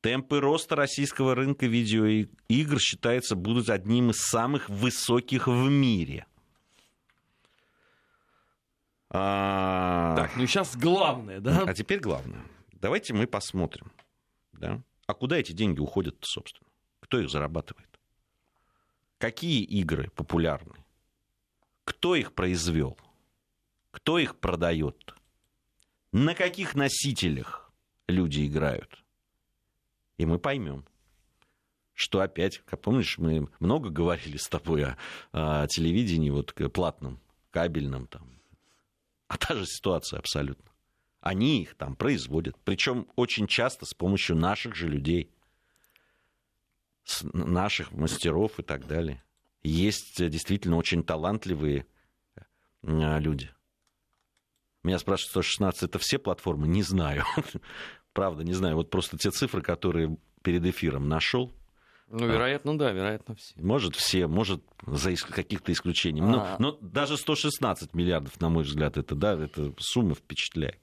[0.00, 6.26] Темпы роста российского рынка видеоигр, считается, будут одним из самых высоких в мире.
[9.10, 10.14] А...
[10.16, 11.64] Так, ну сейчас главное, да?
[11.66, 12.44] А теперь главное.
[12.72, 13.90] Давайте мы посмотрим.
[14.52, 14.80] Да?
[15.06, 16.68] А куда эти деньги уходят, собственно?
[17.00, 17.88] Кто их зарабатывает?
[19.18, 20.74] Какие игры популярны?
[21.84, 22.98] Кто их произвел?
[23.96, 25.14] Кто их продает?
[26.12, 27.72] На каких носителях
[28.06, 29.02] люди играют?
[30.18, 30.84] И мы поймем,
[31.94, 34.98] что опять, как помнишь, мы много говорили с тобой о,
[35.32, 38.38] о телевидении, вот платном, кабельном там.
[39.28, 40.70] А та же ситуация абсолютно.
[41.22, 42.54] Они их там производят.
[42.64, 45.30] Причем очень часто с помощью наших же людей,
[47.32, 49.24] наших мастеров и так далее.
[49.62, 51.86] Есть действительно очень талантливые
[52.82, 53.55] а, люди.
[54.86, 56.68] Меня спрашивают, 116 это все платформы?
[56.68, 57.24] Не знаю.
[58.12, 58.76] Правда, не знаю.
[58.76, 61.52] Вот просто те цифры, которые перед эфиром нашел.
[62.08, 63.52] Ну, вероятно, да, вероятно, все.
[63.60, 66.28] Может, все, может, за каких-то исключениями.
[66.30, 66.56] Но, а.
[66.60, 70.78] но даже 116 миллиардов, на мой взгляд, это, да, эта сумма впечатляет.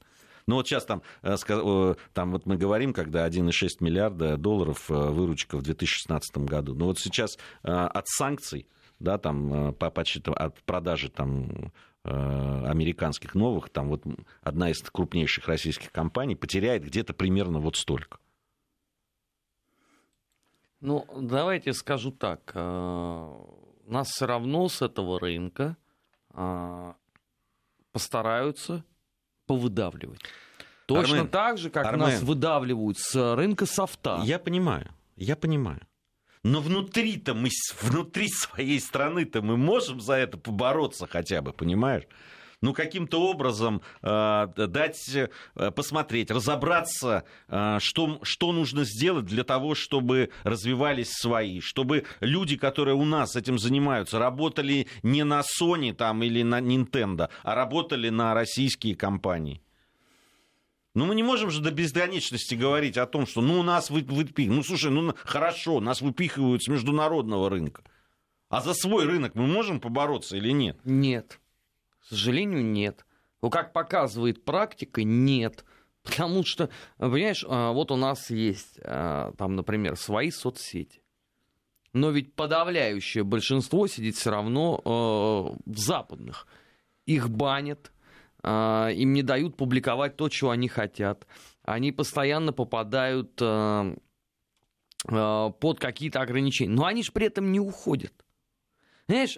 [0.48, 5.58] Ну вот сейчас там, э, там вот мы говорим, когда 1,6 миллиарда долларов э, выручка
[5.58, 6.76] в 2016 году.
[6.76, 8.68] Но вот сейчас э, от санкций,
[9.00, 11.72] да, там, по, от продажи там
[12.04, 14.04] американских новых, там вот
[14.42, 18.18] одна из крупнейших российских компаний потеряет где-то примерно вот столько.
[20.84, 22.52] Ну, давайте скажу так.
[22.54, 23.34] Э,
[23.86, 25.78] нас все равно с этого рынка
[26.34, 26.94] э,
[27.94, 28.84] постараются
[29.48, 30.20] повыдавливать.
[30.86, 34.20] Точно Армен, так же, как Армен, нас выдавливают с рынка софта.
[34.26, 35.80] Я понимаю, я понимаю.
[36.44, 37.50] Но внутри-то мы,
[37.82, 42.04] внутри своей страны-то мы можем за это побороться хотя бы, понимаешь?
[42.64, 49.76] ну, каким-то образом э, дать э, посмотреть, разобраться, э, что, что нужно сделать для того,
[49.76, 56.24] чтобы развивались свои, чтобы люди, которые у нас этим занимаются, работали не на Sony там,
[56.24, 59.63] или на Nintendo, а работали на российские компании.
[60.94, 64.56] Ну, мы не можем же до бесконечности говорить о том, что ну, нас выпихивают.
[64.56, 67.84] Ну, слушай, ну, хорошо, нас выпихивают с международного рынка.
[68.50, 70.78] А за свой рынок мы можем побороться или нет?
[70.84, 71.40] Нет.
[72.00, 73.06] К сожалению, нет.
[73.42, 75.66] Ну, как показывает практика, нет.
[76.04, 81.02] Потому что, понимаешь, а, вот у нас есть, а, там, например, свои соцсети.
[81.94, 86.46] Но ведь подавляющее большинство сидит все равно а, в западных.
[87.06, 87.93] Их банят,
[88.44, 91.26] им не дают публиковать то, чего они хотят.
[91.64, 93.96] Они постоянно попадают а,
[95.08, 96.74] а, под какие-то ограничения.
[96.74, 98.14] Но они же при этом не уходят.
[99.08, 99.38] Знаешь,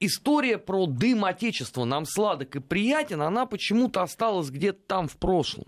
[0.00, 5.64] история про дым Отечества нам сладок и приятен, она почему-то осталась где-то там в прошлом.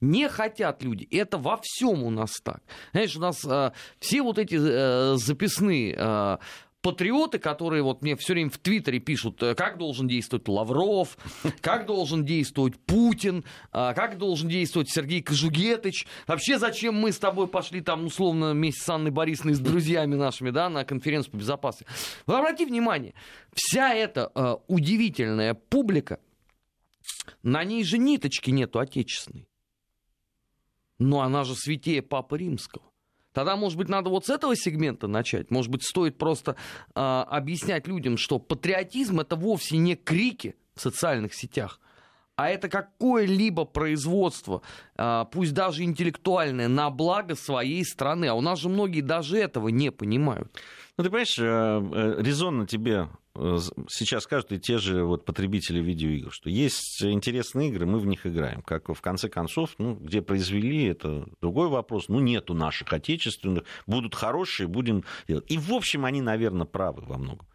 [0.00, 1.08] Не хотят люди.
[1.10, 2.62] Это во всем у нас так.
[2.92, 6.38] Знаешь, у нас э, все вот эти э, записные э,
[6.82, 11.18] патриоты, которые вот мне все время в Твиттере пишут, э, как должен действовать Лавров,
[11.60, 16.06] как должен действовать Путин, а, как должен действовать Сергей Кожугетович.
[16.26, 20.50] Вообще, зачем мы с тобой пошли там, условно, вместе с Анной Борисовной, с друзьями нашими,
[20.50, 21.92] да, на конференцию по безопасности.
[22.26, 23.14] Вот обрати внимание,
[23.52, 26.20] вся эта э, удивительная публика,
[27.42, 29.48] на ней же ниточки нету отечественной.
[30.98, 32.84] Но она же святее Папы Римского.
[33.32, 35.50] Тогда, может быть, надо вот с этого сегмента начать.
[35.50, 36.56] Может быть, стоит просто
[36.94, 41.80] э, объяснять людям, что патриотизм это вовсе не крики в социальных сетях,
[42.36, 44.62] а это какое-либо производство,
[44.96, 48.26] э, пусть даже интеллектуальное, на благо своей страны.
[48.26, 50.48] А у нас же многие даже этого не понимают.
[50.96, 53.08] Ну, ты понимаешь, э, э, резонно тебе
[53.88, 58.26] сейчас скажут и те же вот потребители видеоигр, что есть интересные игры, мы в них
[58.26, 58.62] играем.
[58.62, 62.08] Как в конце концов, ну, где произвели, это другой вопрос.
[62.08, 65.44] Ну, нету наших отечественных, будут хорошие, будем делать.
[65.48, 67.46] И, в общем, они, наверное, правы во многом.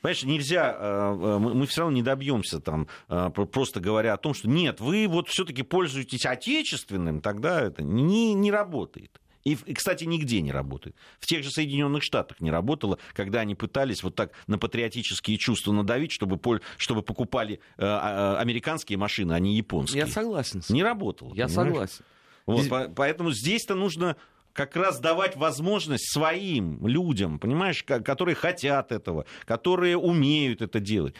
[0.00, 4.80] Понимаешь, нельзя, э, мы все равно не добьемся там, просто говоря о том, что нет,
[4.80, 9.20] вы вот все-таки пользуетесь отечественным, тогда это не, не работает.
[9.46, 10.96] И, кстати, нигде не работает.
[11.20, 15.70] В тех же Соединенных Штатах не работало, когда они пытались вот так на патриотические чувства
[15.70, 16.40] надавить, чтобы,
[16.76, 20.00] чтобы покупали э, а, американские машины, а не японские.
[20.00, 20.62] Я согласен.
[20.68, 21.32] Не работало.
[21.36, 21.68] Я понимаешь?
[21.68, 22.04] согласен.
[22.46, 22.90] Вот, Здесь...
[22.96, 24.16] Поэтому здесь-то нужно
[24.52, 31.14] как раз давать возможность своим людям, понимаешь, которые хотят этого, которые умеют это делать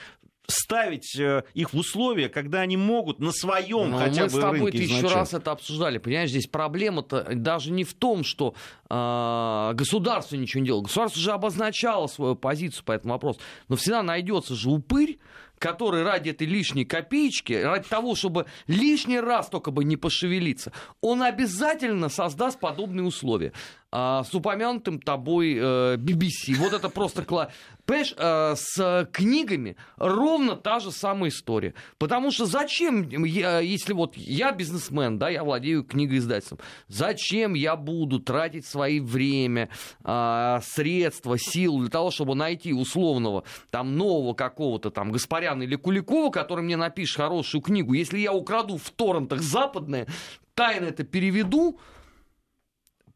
[0.48, 4.40] ставить э, их в условия, когда они могут на своем Но хотя мы бы с
[4.40, 5.98] тобой еще раз это обсуждали.
[5.98, 8.54] Понимаешь, здесь проблема-то даже не в том, что
[8.88, 10.82] э, государство ничего не делало.
[10.82, 13.40] Государство уже обозначало свою позицию по этому вопросу.
[13.68, 15.18] Но всегда найдется же упырь,
[15.58, 21.22] который ради этой лишней копеечки, ради того, чтобы лишний раз только бы не пошевелиться, он
[21.22, 23.52] обязательно создаст подобные условия.
[23.92, 26.54] А, с упомянутым тобой э, BBC.
[26.56, 27.24] Вот это просто...
[27.24, 27.50] Кла...
[27.84, 31.72] Понимаешь, э, с книгами ровно та же самая история.
[31.98, 38.66] Потому что зачем, если вот я бизнесмен, да, я владею книгоиздательством, зачем я буду тратить
[38.66, 39.70] свои время,
[40.04, 46.30] э, средства, силы для того, чтобы найти условного там нового какого-то там Гаспаряна или Куликова,
[46.30, 50.08] который мне напишет хорошую книгу, если я украду в торрентах западное,
[50.54, 51.78] тайно это переведу,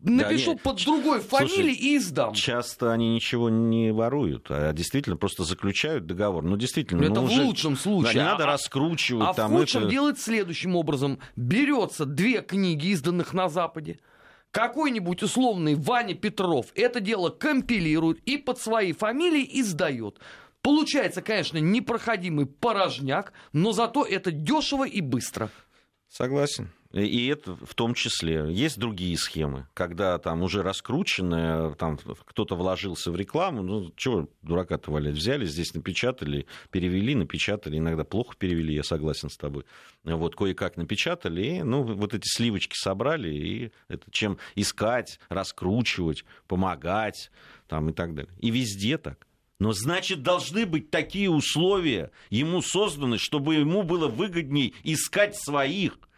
[0.03, 2.35] напишу да, под другой фамилией и издам.
[2.35, 6.43] Часто они ничего не воруют, а действительно просто заключают договор.
[6.45, 7.03] Ну, действительно.
[7.03, 7.43] Это ну, в уже...
[7.43, 8.15] лучшем случае.
[8.15, 9.29] Да, не надо а, раскручивать.
[9.29, 9.91] А там в худшем это...
[9.91, 11.19] делает следующим образом.
[11.37, 14.01] Берется две книги, изданных на Западе,
[14.51, 20.19] какой-нибудь условный Ваня Петров это дело компилирует и под своей фамилией издает.
[20.63, 25.51] Получается, конечно, непроходимый порожняк, но зато это дешево и быстро.
[26.09, 26.71] Согласен.
[26.93, 28.47] И это в том числе.
[28.51, 34.91] Есть другие схемы, когда там уже раскрученное, там кто-то вложился в рекламу, ну, чего дурака-то
[34.91, 39.65] валять, взяли, здесь напечатали, перевели, напечатали, иногда плохо перевели, я согласен с тобой.
[40.03, 47.31] Вот, кое-как напечатали, и, ну, вот эти сливочки собрали, и это чем искать, раскручивать, помогать,
[47.69, 48.33] там, и так далее.
[48.41, 49.29] И везде так.
[49.61, 55.97] Но значит, должны быть такие условия ему созданы, чтобы ему было выгоднее искать своих–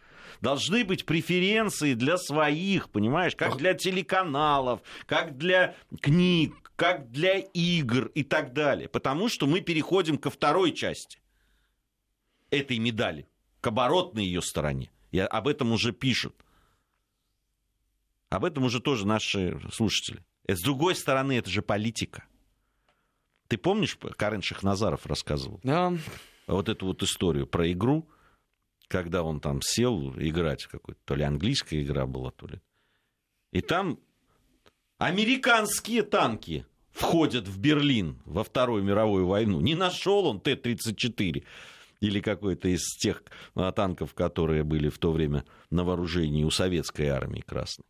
[0.43, 8.07] должны быть преференции для своих, понимаешь, как для телеканалов, как для книг, как для игр
[8.07, 8.89] и так далее.
[8.89, 11.19] Потому что мы переходим ко второй части
[12.51, 13.25] этой медали,
[13.61, 14.91] к оборотной ее стороне.
[15.11, 16.35] И об этом уже пишут.
[18.29, 20.25] Об этом уже тоже наши слушатели.
[20.45, 22.25] С другой стороны, это же политика.
[23.47, 25.61] Ты помнишь, Карен Шахназаров рассказывал?
[25.63, 25.93] Да.
[26.47, 28.09] Вот эту вот историю про игру,
[28.93, 32.61] когда он там сел играть, какой-то, то ли английская игра была, то ли.
[33.51, 33.99] И там
[34.99, 39.61] американские танки входят в Берлин во Вторую мировую войну.
[39.61, 41.43] Не нашел он Т-34
[42.01, 43.23] или какой-то из тех
[43.55, 47.85] а, танков, которые были в то время на вооружении у советской армии красной.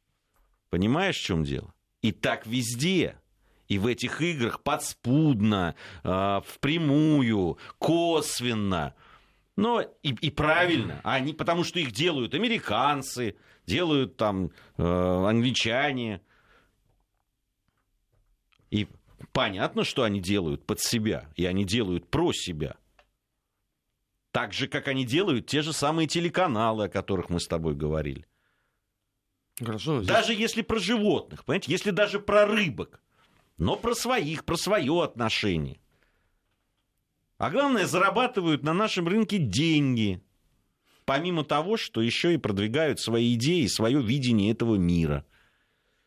[0.70, 1.74] Понимаешь, в чем дело?
[2.02, 3.18] И так везде.
[3.68, 8.96] И в этих играх подспудно, а, впрямую, косвенно
[9.56, 13.36] но и, и правильно, они, потому что их делают американцы,
[13.66, 16.22] делают там э, англичане.
[18.72, 18.88] И
[19.32, 22.78] понятно, что они делают под себя, и они делают про себя.
[24.32, 28.26] Так же, как они делают те же самые телеканалы, о которых мы с тобой говорили.
[29.60, 30.08] Хорошо, здесь...
[30.08, 33.00] Даже если про животных, понимаете, если даже про рыбок,
[33.60, 35.80] но про своих, про свое отношение.
[37.43, 40.21] А главное, зарабатывают на нашем рынке деньги.
[41.03, 45.25] Помимо того, что еще и продвигают свои идеи, свое видение этого мира.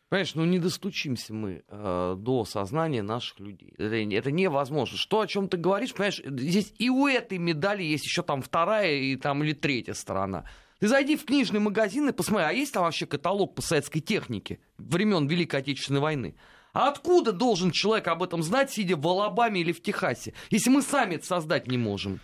[0.09, 3.71] Понимаешь, ну не достучимся мы э, до сознания наших людей.
[3.77, 4.97] Это, это невозможно.
[4.97, 8.95] Что, о чем ты говоришь, понимаешь, здесь и у этой медали есть еще там вторая
[8.95, 10.45] и там или третья сторона.
[10.79, 14.59] Ты зайди в книжный магазин и посмотри, а есть там вообще каталог по советской технике
[14.79, 16.35] времен Великой Отечественной войны?
[16.73, 20.81] А откуда должен человек об этом знать, сидя в Алабаме или в Техасе, если мы
[20.81, 22.19] сами это создать не можем?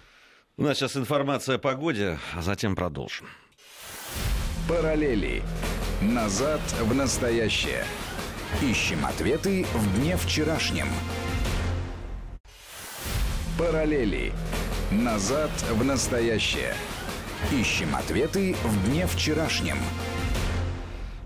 [0.58, 3.28] У нас сейчас информация о погоде, а затем продолжим.
[4.70, 5.42] Параллели.
[6.02, 7.86] Назад в настоящее.
[8.62, 10.88] Ищем ответы в дне вчерашнем.
[13.58, 14.32] Параллели.
[14.92, 16.76] Назад в настоящее.
[17.52, 19.78] Ищем ответы в дне вчерашнем.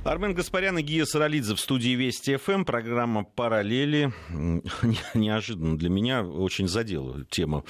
[0.08, 2.64] Армен Гаспарян и Гия Саралидзе в студии Вести ФМ.
[2.64, 4.14] Программа «Параллели».
[5.14, 7.66] Неожиданно для меня очень задела тема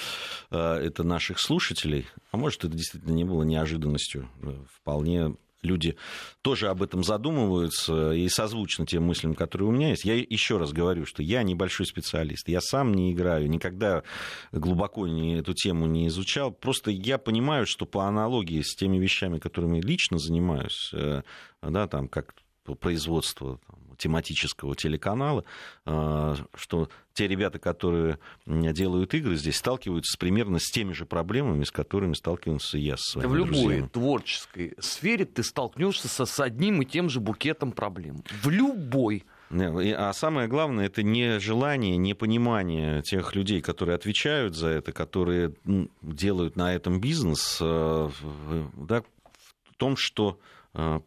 [0.52, 2.06] э, это наших слушателей.
[2.32, 4.30] А может, это действительно не было неожиданностью.
[4.72, 5.96] Вполне люди
[6.42, 10.06] тоже об этом задумываются и созвучно тем мыслям, которые у меня есть.
[10.06, 12.48] Я еще раз говорю, что я небольшой специалист.
[12.48, 14.04] Я сам не играю, никогда
[14.52, 16.52] глубоко не, эту тему не изучал.
[16.52, 21.24] Просто я понимаю, что по аналогии с теми вещами, которыми лично занимаюсь, э,
[21.62, 22.36] да, там, как
[22.76, 23.60] производство
[23.98, 25.44] тематического телеканала,
[25.86, 31.72] а, что те ребята, которые делают игры здесь, сталкиваются примерно с теми же проблемами, с
[31.72, 33.26] которыми сталкивался я с вами.
[33.26, 33.88] В любой друзьями.
[33.88, 38.24] творческой сфере ты столкнешься со, с одним и тем же букетом проблем.
[38.44, 39.26] В любой.
[39.50, 45.54] А самое главное, это не желание, не понимание тех людей, которые отвечают за это, которые
[46.02, 48.12] делают на этом бизнес, а,
[48.76, 49.04] да,
[49.64, 50.40] в том, что
[50.74, 51.02] а,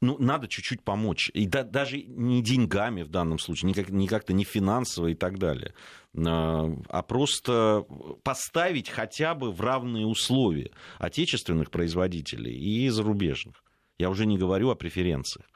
[0.00, 1.30] ну, надо чуть-чуть помочь.
[1.34, 5.14] И да, даже не деньгами в данном случае, не, как, не как-то не финансово и
[5.14, 5.74] так далее,
[6.16, 7.84] а, а просто
[8.22, 13.62] поставить хотя бы в равные условия отечественных производителей и зарубежных.
[13.98, 15.46] Я уже не говорю о преференциях.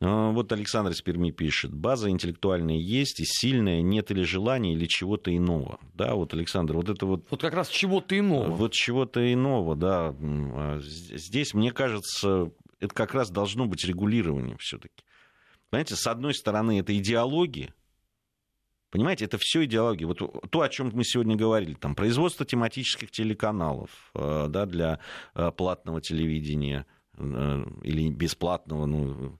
[0.00, 4.86] А, вот Александр из Перми пишет, база интеллектуальная есть и сильная, нет или желания, или
[4.86, 5.78] чего-то иного.
[5.92, 7.24] Да, вот, Александр, вот это вот...
[7.30, 8.48] Вот как раз чего-то иного.
[8.48, 10.14] Вот чего-то иного, да.
[10.18, 12.50] А, здесь, мне кажется,
[12.80, 15.04] это как раз должно быть регулирование все-таки.
[15.70, 17.74] Понимаете, с одной стороны, это идеология,
[18.94, 20.06] Понимаете, это все идеология.
[20.06, 20.20] Вот
[20.50, 25.00] то, о чем мы сегодня говорили, там, производство тематических телеканалов э, да, для
[25.34, 29.36] э, платного телевидения э, или бесплатного, ну,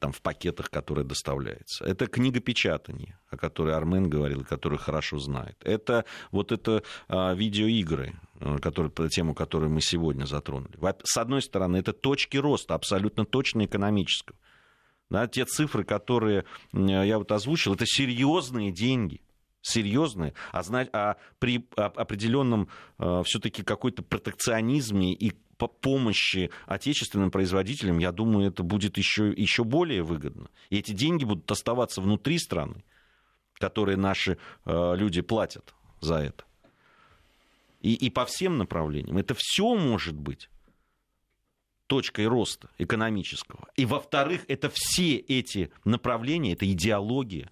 [0.00, 1.84] там, в пакетах, которые доставляются.
[1.84, 5.56] Это книгопечатание, о которой Армен говорил, который хорошо знает.
[5.62, 10.78] Это вот это а, видеоигры, э, которые, тему, которую мы сегодня затронули.
[11.04, 14.38] С одной стороны, это точки роста, абсолютно точно экономического.
[15.08, 19.20] Да, те цифры, которые я вот озвучил, это серьезные деньги
[19.66, 20.62] серьезные, а,
[20.92, 22.68] а при определенном
[22.98, 29.64] э, все-таки какой-то протекционизме и по помощи отечественным производителям, я думаю, это будет еще, еще
[29.64, 30.48] более выгодно.
[30.70, 32.84] И эти деньги будут оставаться внутри страны,
[33.54, 36.44] которые наши э, люди платят за это.
[37.80, 39.16] И, и по всем направлениям.
[39.16, 40.50] Это все может быть
[41.86, 43.68] точкой роста экономического.
[43.76, 47.50] И во-вторых, это все эти направления, это идеология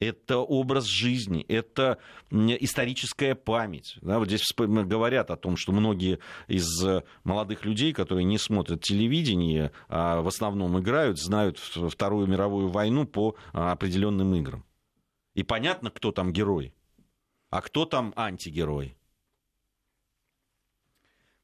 [0.00, 1.98] это образ жизни, это
[2.30, 3.96] историческая память.
[4.02, 6.18] Да, вот здесь говорят о том, что многие
[6.48, 6.66] из
[7.24, 13.36] молодых людей, которые не смотрят телевидение, а в основном играют, знают Вторую мировую войну по
[13.52, 14.64] а, определенным играм.
[15.34, 16.74] И понятно, кто там герой,
[17.50, 18.96] а кто там антигерой.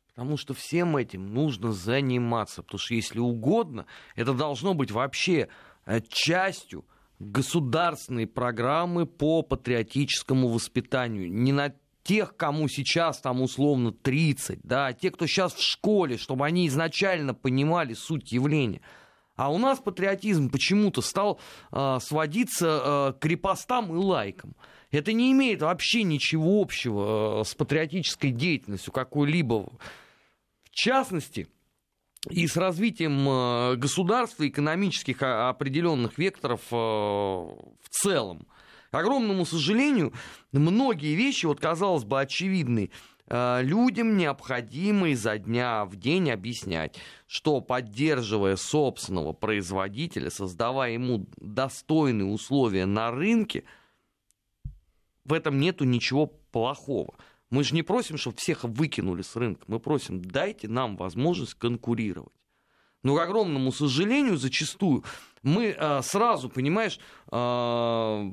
[0.08, 2.62] Потому что всем этим нужно заниматься.
[2.62, 5.48] Потому что, если угодно, это должно быть вообще
[5.86, 6.84] э, частью
[7.22, 11.32] государственные программы по патриотическому воспитанию.
[11.32, 16.16] Не на тех, кому сейчас там условно 30, да, а те, кто сейчас в школе,
[16.16, 18.80] чтобы они изначально понимали суть явления.
[19.34, 24.54] А у нас патриотизм почему-то стал э, сводиться э, к крепостам и лайкам.
[24.90, 29.72] Это не имеет вообще ничего общего э, с патриотической деятельностью какой-либо.
[30.64, 31.48] В частности,
[32.30, 38.46] и с развитием э, государства, экономических определенных векторов э, в целом.
[38.90, 40.12] К огромному сожалению,
[40.52, 42.90] многие вещи, вот казалось бы, очевидные,
[43.26, 46.96] э, людям необходимо изо дня в день объяснять,
[47.26, 53.64] что поддерживая собственного производителя, создавая ему достойные условия на рынке,
[55.24, 57.14] в этом нету ничего плохого.
[57.52, 59.64] Мы же не просим, чтобы всех выкинули с рынка.
[59.66, 62.32] Мы просим, дайте нам возможность конкурировать.
[63.02, 65.04] Но, к огромному сожалению, зачастую
[65.42, 66.98] мы э, сразу, понимаешь,
[67.30, 68.32] э,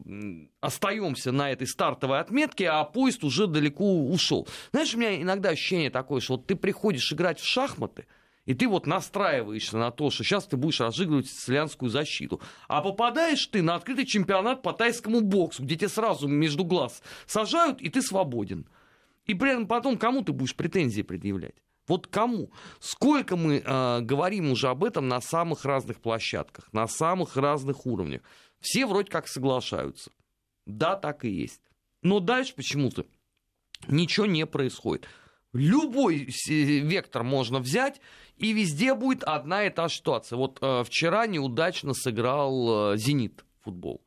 [0.61, 4.47] остаемся на этой стартовой отметке, а поезд уже далеко ушел.
[4.71, 8.05] Знаешь, у меня иногда ощущение такое, что вот ты приходишь играть в шахматы,
[8.45, 12.39] и ты вот настраиваешься на то, что сейчас ты будешь разыгрывать сицилианскую защиту.
[12.69, 17.81] А попадаешь ты на открытый чемпионат по тайскому боксу, где тебе сразу между глаз сажают,
[17.81, 18.65] и ты свободен.
[19.29, 21.53] И при этом потом кому ты будешь претензии предъявлять?
[21.87, 22.51] Вот кому?
[22.79, 28.21] Сколько мы э, говорим уже об этом на самых разных площадках, на самых разных уровнях.
[28.59, 30.11] Все вроде как соглашаются.
[30.65, 31.61] Да, так и есть.
[32.01, 33.05] Но дальше почему-то
[33.87, 35.07] ничего не происходит.
[35.53, 38.01] Любой вектор можно взять,
[38.37, 40.37] и везде будет одна и та ситуация.
[40.37, 44.01] Вот э, вчера неудачно сыграл э, «Зенит» футбол.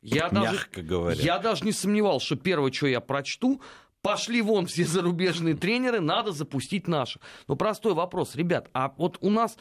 [0.00, 1.20] Я даже, говоря.
[1.20, 3.60] Я даже не сомневался, что первое, что я прочту,
[4.02, 7.22] пошли вон все зарубежные тренеры, надо запустить наших.
[7.48, 9.56] Но простой вопрос, ребят, а вот у нас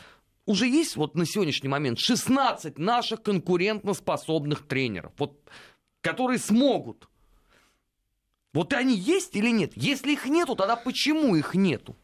[0.46, 5.40] уже есть вот на сегодняшний момент 16 наших конкурентоспособных тренеров, вот,
[6.02, 7.08] которые смогут.
[8.54, 9.74] Вот они есть или нет?
[9.76, 11.96] Если их нету, тогда почему их нету?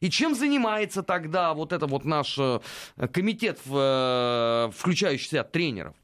[0.00, 2.58] И чем занимается тогда вот это вот наш э,
[3.12, 5.94] комитет, э, включающий себя тренеров?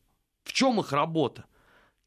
[0.44, 1.46] В чем их работа?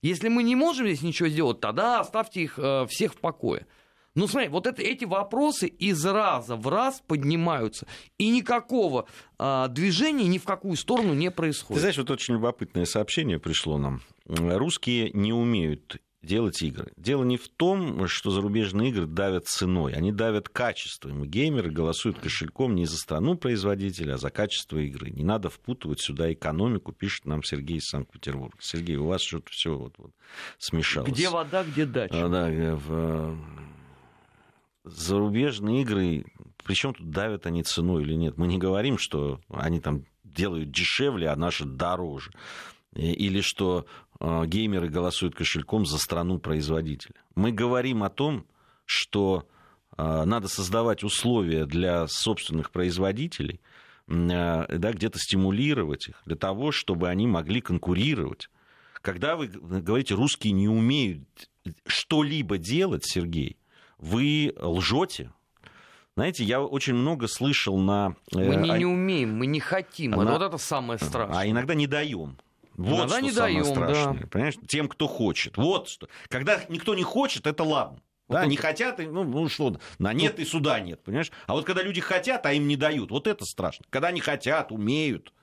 [0.02, 3.68] Если мы не можем здесь ничего сделать, тогда оставьте их э, всех в покое.
[4.14, 7.88] Ну, смотри, вот это, эти вопросы из раза в раз поднимаются,
[8.18, 11.76] и никакого а, движения ни в какую сторону не происходит.
[11.76, 14.02] Ты знаешь, вот очень любопытное сообщение пришло нам.
[14.26, 16.92] Русские не умеют делать игры.
[16.98, 21.24] Дело не в том, что зарубежные игры давят ценой, они давят качеством.
[21.24, 25.10] И геймеры голосуют кошельком не за страну производителя, а за качество игры.
[25.10, 28.56] Не надо впутывать сюда экономику, пишет нам Сергей из Санкт-Петербурга.
[28.60, 30.12] Сергей, у вас что-то все вот, вот
[30.60, 31.12] смешалось.
[31.12, 32.26] Где вода, где дача.
[32.26, 33.38] А, да, в...
[34.84, 36.26] Зарубежные игры,
[36.64, 38.38] причем тут давят они ценой или нет.
[38.38, 42.32] Мы не говорим, что они там делают дешевле, а наши дороже.
[42.94, 44.11] Или что Э,
[44.46, 47.16] геймеры голосуют кошельком за страну-производителя.
[47.36, 48.46] Мы говорим о том,
[48.86, 49.48] что
[49.98, 53.62] э, надо создавать условия для собственных производителей,
[54.08, 58.50] э, да, где-то стимулировать их для того, чтобы они могли конкурировать.
[59.02, 61.24] Когда вы говорите, русские не умеют
[61.88, 63.58] что-либо делать, Сергей,
[63.98, 65.32] вы лжете.
[66.16, 68.16] Знаете, я очень много слышал на...
[68.32, 70.12] Мы не, не умеем, мы не хотим.
[70.12, 70.18] На...
[70.18, 71.40] Вот это самое страшное.
[71.40, 72.38] А иногда не даем.
[72.82, 74.22] Вот Иногда что не самое даем, страшное.
[74.22, 74.28] Да.
[74.28, 74.56] Понимаешь?
[74.68, 75.58] Тем, кто хочет.
[75.58, 76.08] Вот что.
[76.28, 78.02] Когда никто не хочет, это ладно.
[78.28, 81.32] Да, не хотят, ну, ну что, на нет и суда нет, понимаешь?
[81.48, 83.86] А вот когда люди хотят, а им не дают, вот это страшно.
[83.90, 85.34] Когда они хотят, умеют.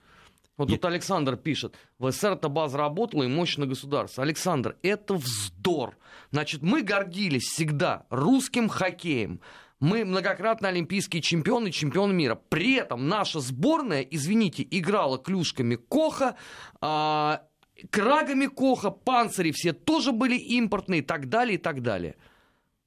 [0.57, 4.25] Вот тут Александр пишет, в СССР эта база работала и мощно государство.
[4.25, 5.97] Александр, это вздор.
[6.33, 9.41] Значит, мы гордились всегда русским хоккеем.
[9.81, 12.35] Мы многократно олимпийские чемпионы, чемпионы мира.
[12.49, 16.37] При этом наша сборная, извините, играла клюшками Коха,
[16.81, 17.43] а,
[17.91, 22.17] крагами Коха, панцири все тоже были импортные и так далее, и так далее.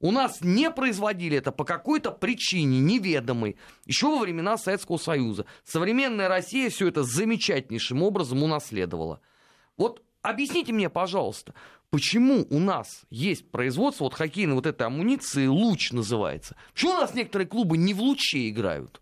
[0.02, 5.46] У нас не производили это по какой-то причине неведомой, еще во времена Советского Союза.
[5.64, 9.22] Современная Россия все это замечательнейшим образом унаследовала.
[9.78, 11.54] Вот объясните мне, пожалуйста,
[11.92, 16.56] Почему у нас есть производство вот хоккейной вот этой амуниции, луч называется?
[16.74, 19.02] Почему у нас некоторые клубы не в луче играют?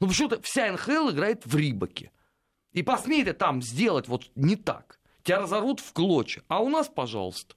[0.00, 2.10] Ну, почему-то вся НХЛ играет в Рибаке.
[2.72, 4.98] И посмей там сделать вот не так.
[5.22, 6.42] Тебя разорвут в клочья.
[6.48, 7.54] А у нас, пожалуйста.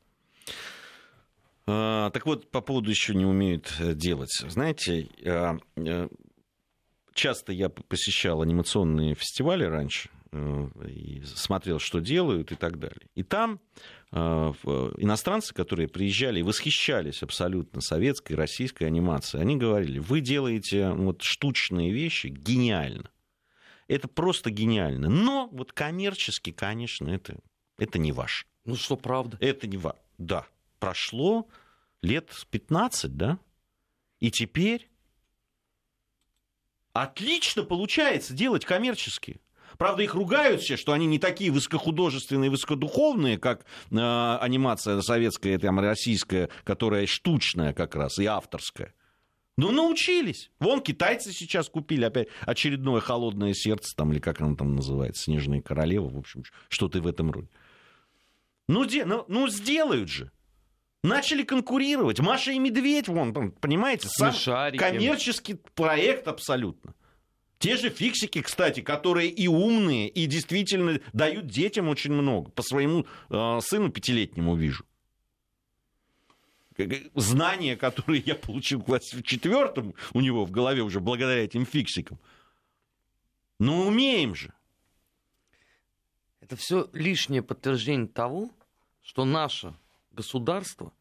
[1.65, 4.32] А, так вот, по поводу еще не умеют э, делать.
[4.47, 6.07] Знаете, а, э,
[7.13, 13.09] часто я посещал анимационные фестивали раньше, э, и смотрел, что делают и так далее.
[13.15, 20.22] И там Э, иностранцы, которые приезжали и восхищались абсолютно советской, российской анимацией, они говорили, вы
[20.22, 23.12] делаете вот штучные вещи гениально.
[23.88, 25.10] Это просто гениально.
[25.10, 27.38] Но вот коммерчески, конечно, это,
[27.78, 28.47] это не ваш.
[28.66, 29.38] Ну что, правда?
[29.39, 29.95] Это не ваш.
[30.18, 30.45] Да.
[30.80, 31.47] Прошло
[32.01, 33.39] лет 15, да?
[34.20, 34.89] И теперь
[36.93, 39.39] отлично получается делать коммерчески.
[39.78, 45.80] Правда, их ругают все, что они не такие высокохудожественные, высокодуховные, как э, анимация советская, там,
[45.80, 48.93] российская, которая штучная как раз и авторская.
[49.57, 50.51] Ну, научились.
[50.59, 55.63] Вон китайцы сейчас купили опять очередное холодное сердце, там, или как оно там называется, снежные
[55.63, 57.49] королевы, в общем, что-то в этом роде.
[58.68, 60.32] Ну, де, ну, ну, сделают же.
[61.03, 62.20] Начали конкурировать.
[62.20, 64.34] Маша и Медведь, вон, понимаете, сам
[64.78, 66.93] коммерческий проект абсолютно.
[67.60, 72.51] Те же фиксики, кстати, которые и умные, и действительно дают детям очень много.
[72.51, 74.86] По своему э, сыну пятилетнему вижу.
[77.16, 81.66] Знания, которые я получил в классе в четвертом у него в голове уже благодаря этим
[81.66, 82.20] фиксикам.
[83.58, 84.53] Ну, умеем же.
[86.39, 88.51] Это все лишнее подтверждение того,
[89.01, 89.74] что наше
[90.12, 90.93] государство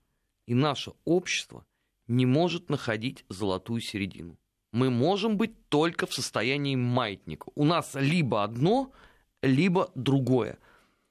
[0.47, 1.67] и наше общество
[2.07, 4.39] не может находить золотую середину
[4.77, 7.47] мы можем быть только в состоянии маятника.
[7.55, 8.93] У нас либо одно,
[9.41, 10.59] либо другое.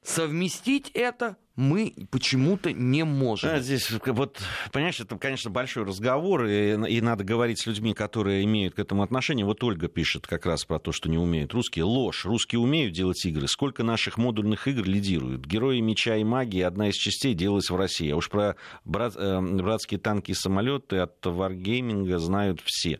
[0.04, 3.50] Совместить это мы почему-то не можем.
[3.50, 4.40] Да, здесь вот,
[4.72, 9.02] понимаешь, это, конечно, большой разговор, и, и надо говорить с людьми, которые имеют к этому
[9.02, 9.48] отношение.
[9.48, 11.86] Вот Ольга пишет как раз про то, что не умеют русские.
[11.86, 12.24] Ложь.
[12.26, 13.48] Русские умеют делать игры.
[13.48, 15.44] Сколько наших модульных игр лидируют?
[15.44, 18.12] Герои меча и магии одна из частей делалась в России.
[18.12, 23.00] А уж про брат, э, братские танки и самолеты от Wargaming знают все.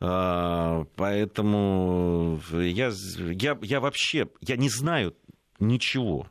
[0.00, 5.14] А, поэтому я, я, я вообще я не знаю
[5.60, 6.28] ничего,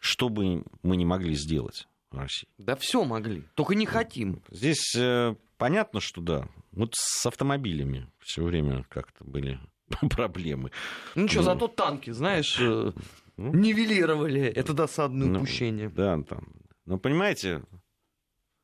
[0.00, 2.48] что бы мы не могли сделать в России.
[2.58, 4.42] Да все могли, только не хотим.
[4.50, 6.48] Здесь э, понятно, что да.
[6.72, 9.60] Вот с автомобилями все время как-то были
[10.10, 10.70] проблемы.
[11.14, 12.92] Ну что, ну, зато танки, знаешь, э,
[13.36, 15.88] ну, нивелировали это досадное ну, упущение.
[15.88, 16.52] Да, там.
[16.84, 17.62] Но понимаете,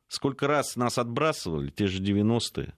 [0.08, 2.74] сколько раз нас отбрасывали, те же 90-е,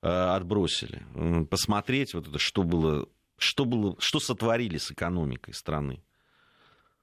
[0.00, 1.04] отбросили.
[1.50, 6.02] Посмотреть вот это, что было, что было, что сотворили с экономикой страны.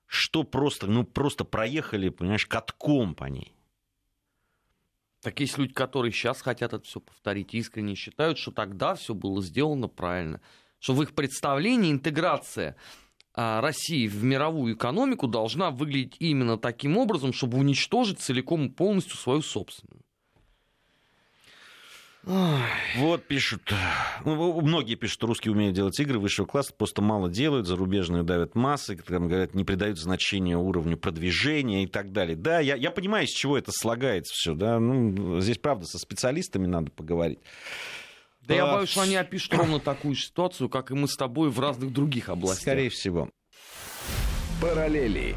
[0.05, 3.53] Что просто, ну просто проехали, понимаешь, катком по ней.
[5.21, 9.41] Так есть люди, которые сейчас хотят это все повторить, искренне считают, что тогда все было
[9.41, 10.41] сделано правильно.
[10.79, 12.75] Что в их представлении интеграция
[13.33, 19.15] а, России в мировую экономику должна выглядеть именно таким образом, чтобы уничтожить целиком и полностью
[19.15, 20.02] свою собственную.
[22.25, 23.73] Вот пишут,
[24.23, 28.55] ну, многие пишут, что русские умеют делать игры высшего класса, просто мало делают, зарубежные давят
[28.55, 32.37] массы, там говорят, не придают значения уровню продвижения и так далее.
[32.37, 36.65] Да, я, я понимаю, с чего это слагается все, да, ну, здесь, правда, со специалистами
[36.65, 37.39] надо поговорить.
[38.47, 38.57] Да а...
[38.57, 41.59] я боюсь, что они опишут ровно такую же ситуацию, как и мы с тобой в
[41.59, 42.61] разных других областях.
[42.61, 43.29] Скорее всего.
[44.61, 45.35] Параллели.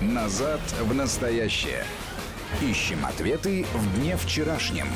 [0.00, 1.84] Назад в настоящее.
[2.62, 4.86] Ищем ответы в дне вчерашнем.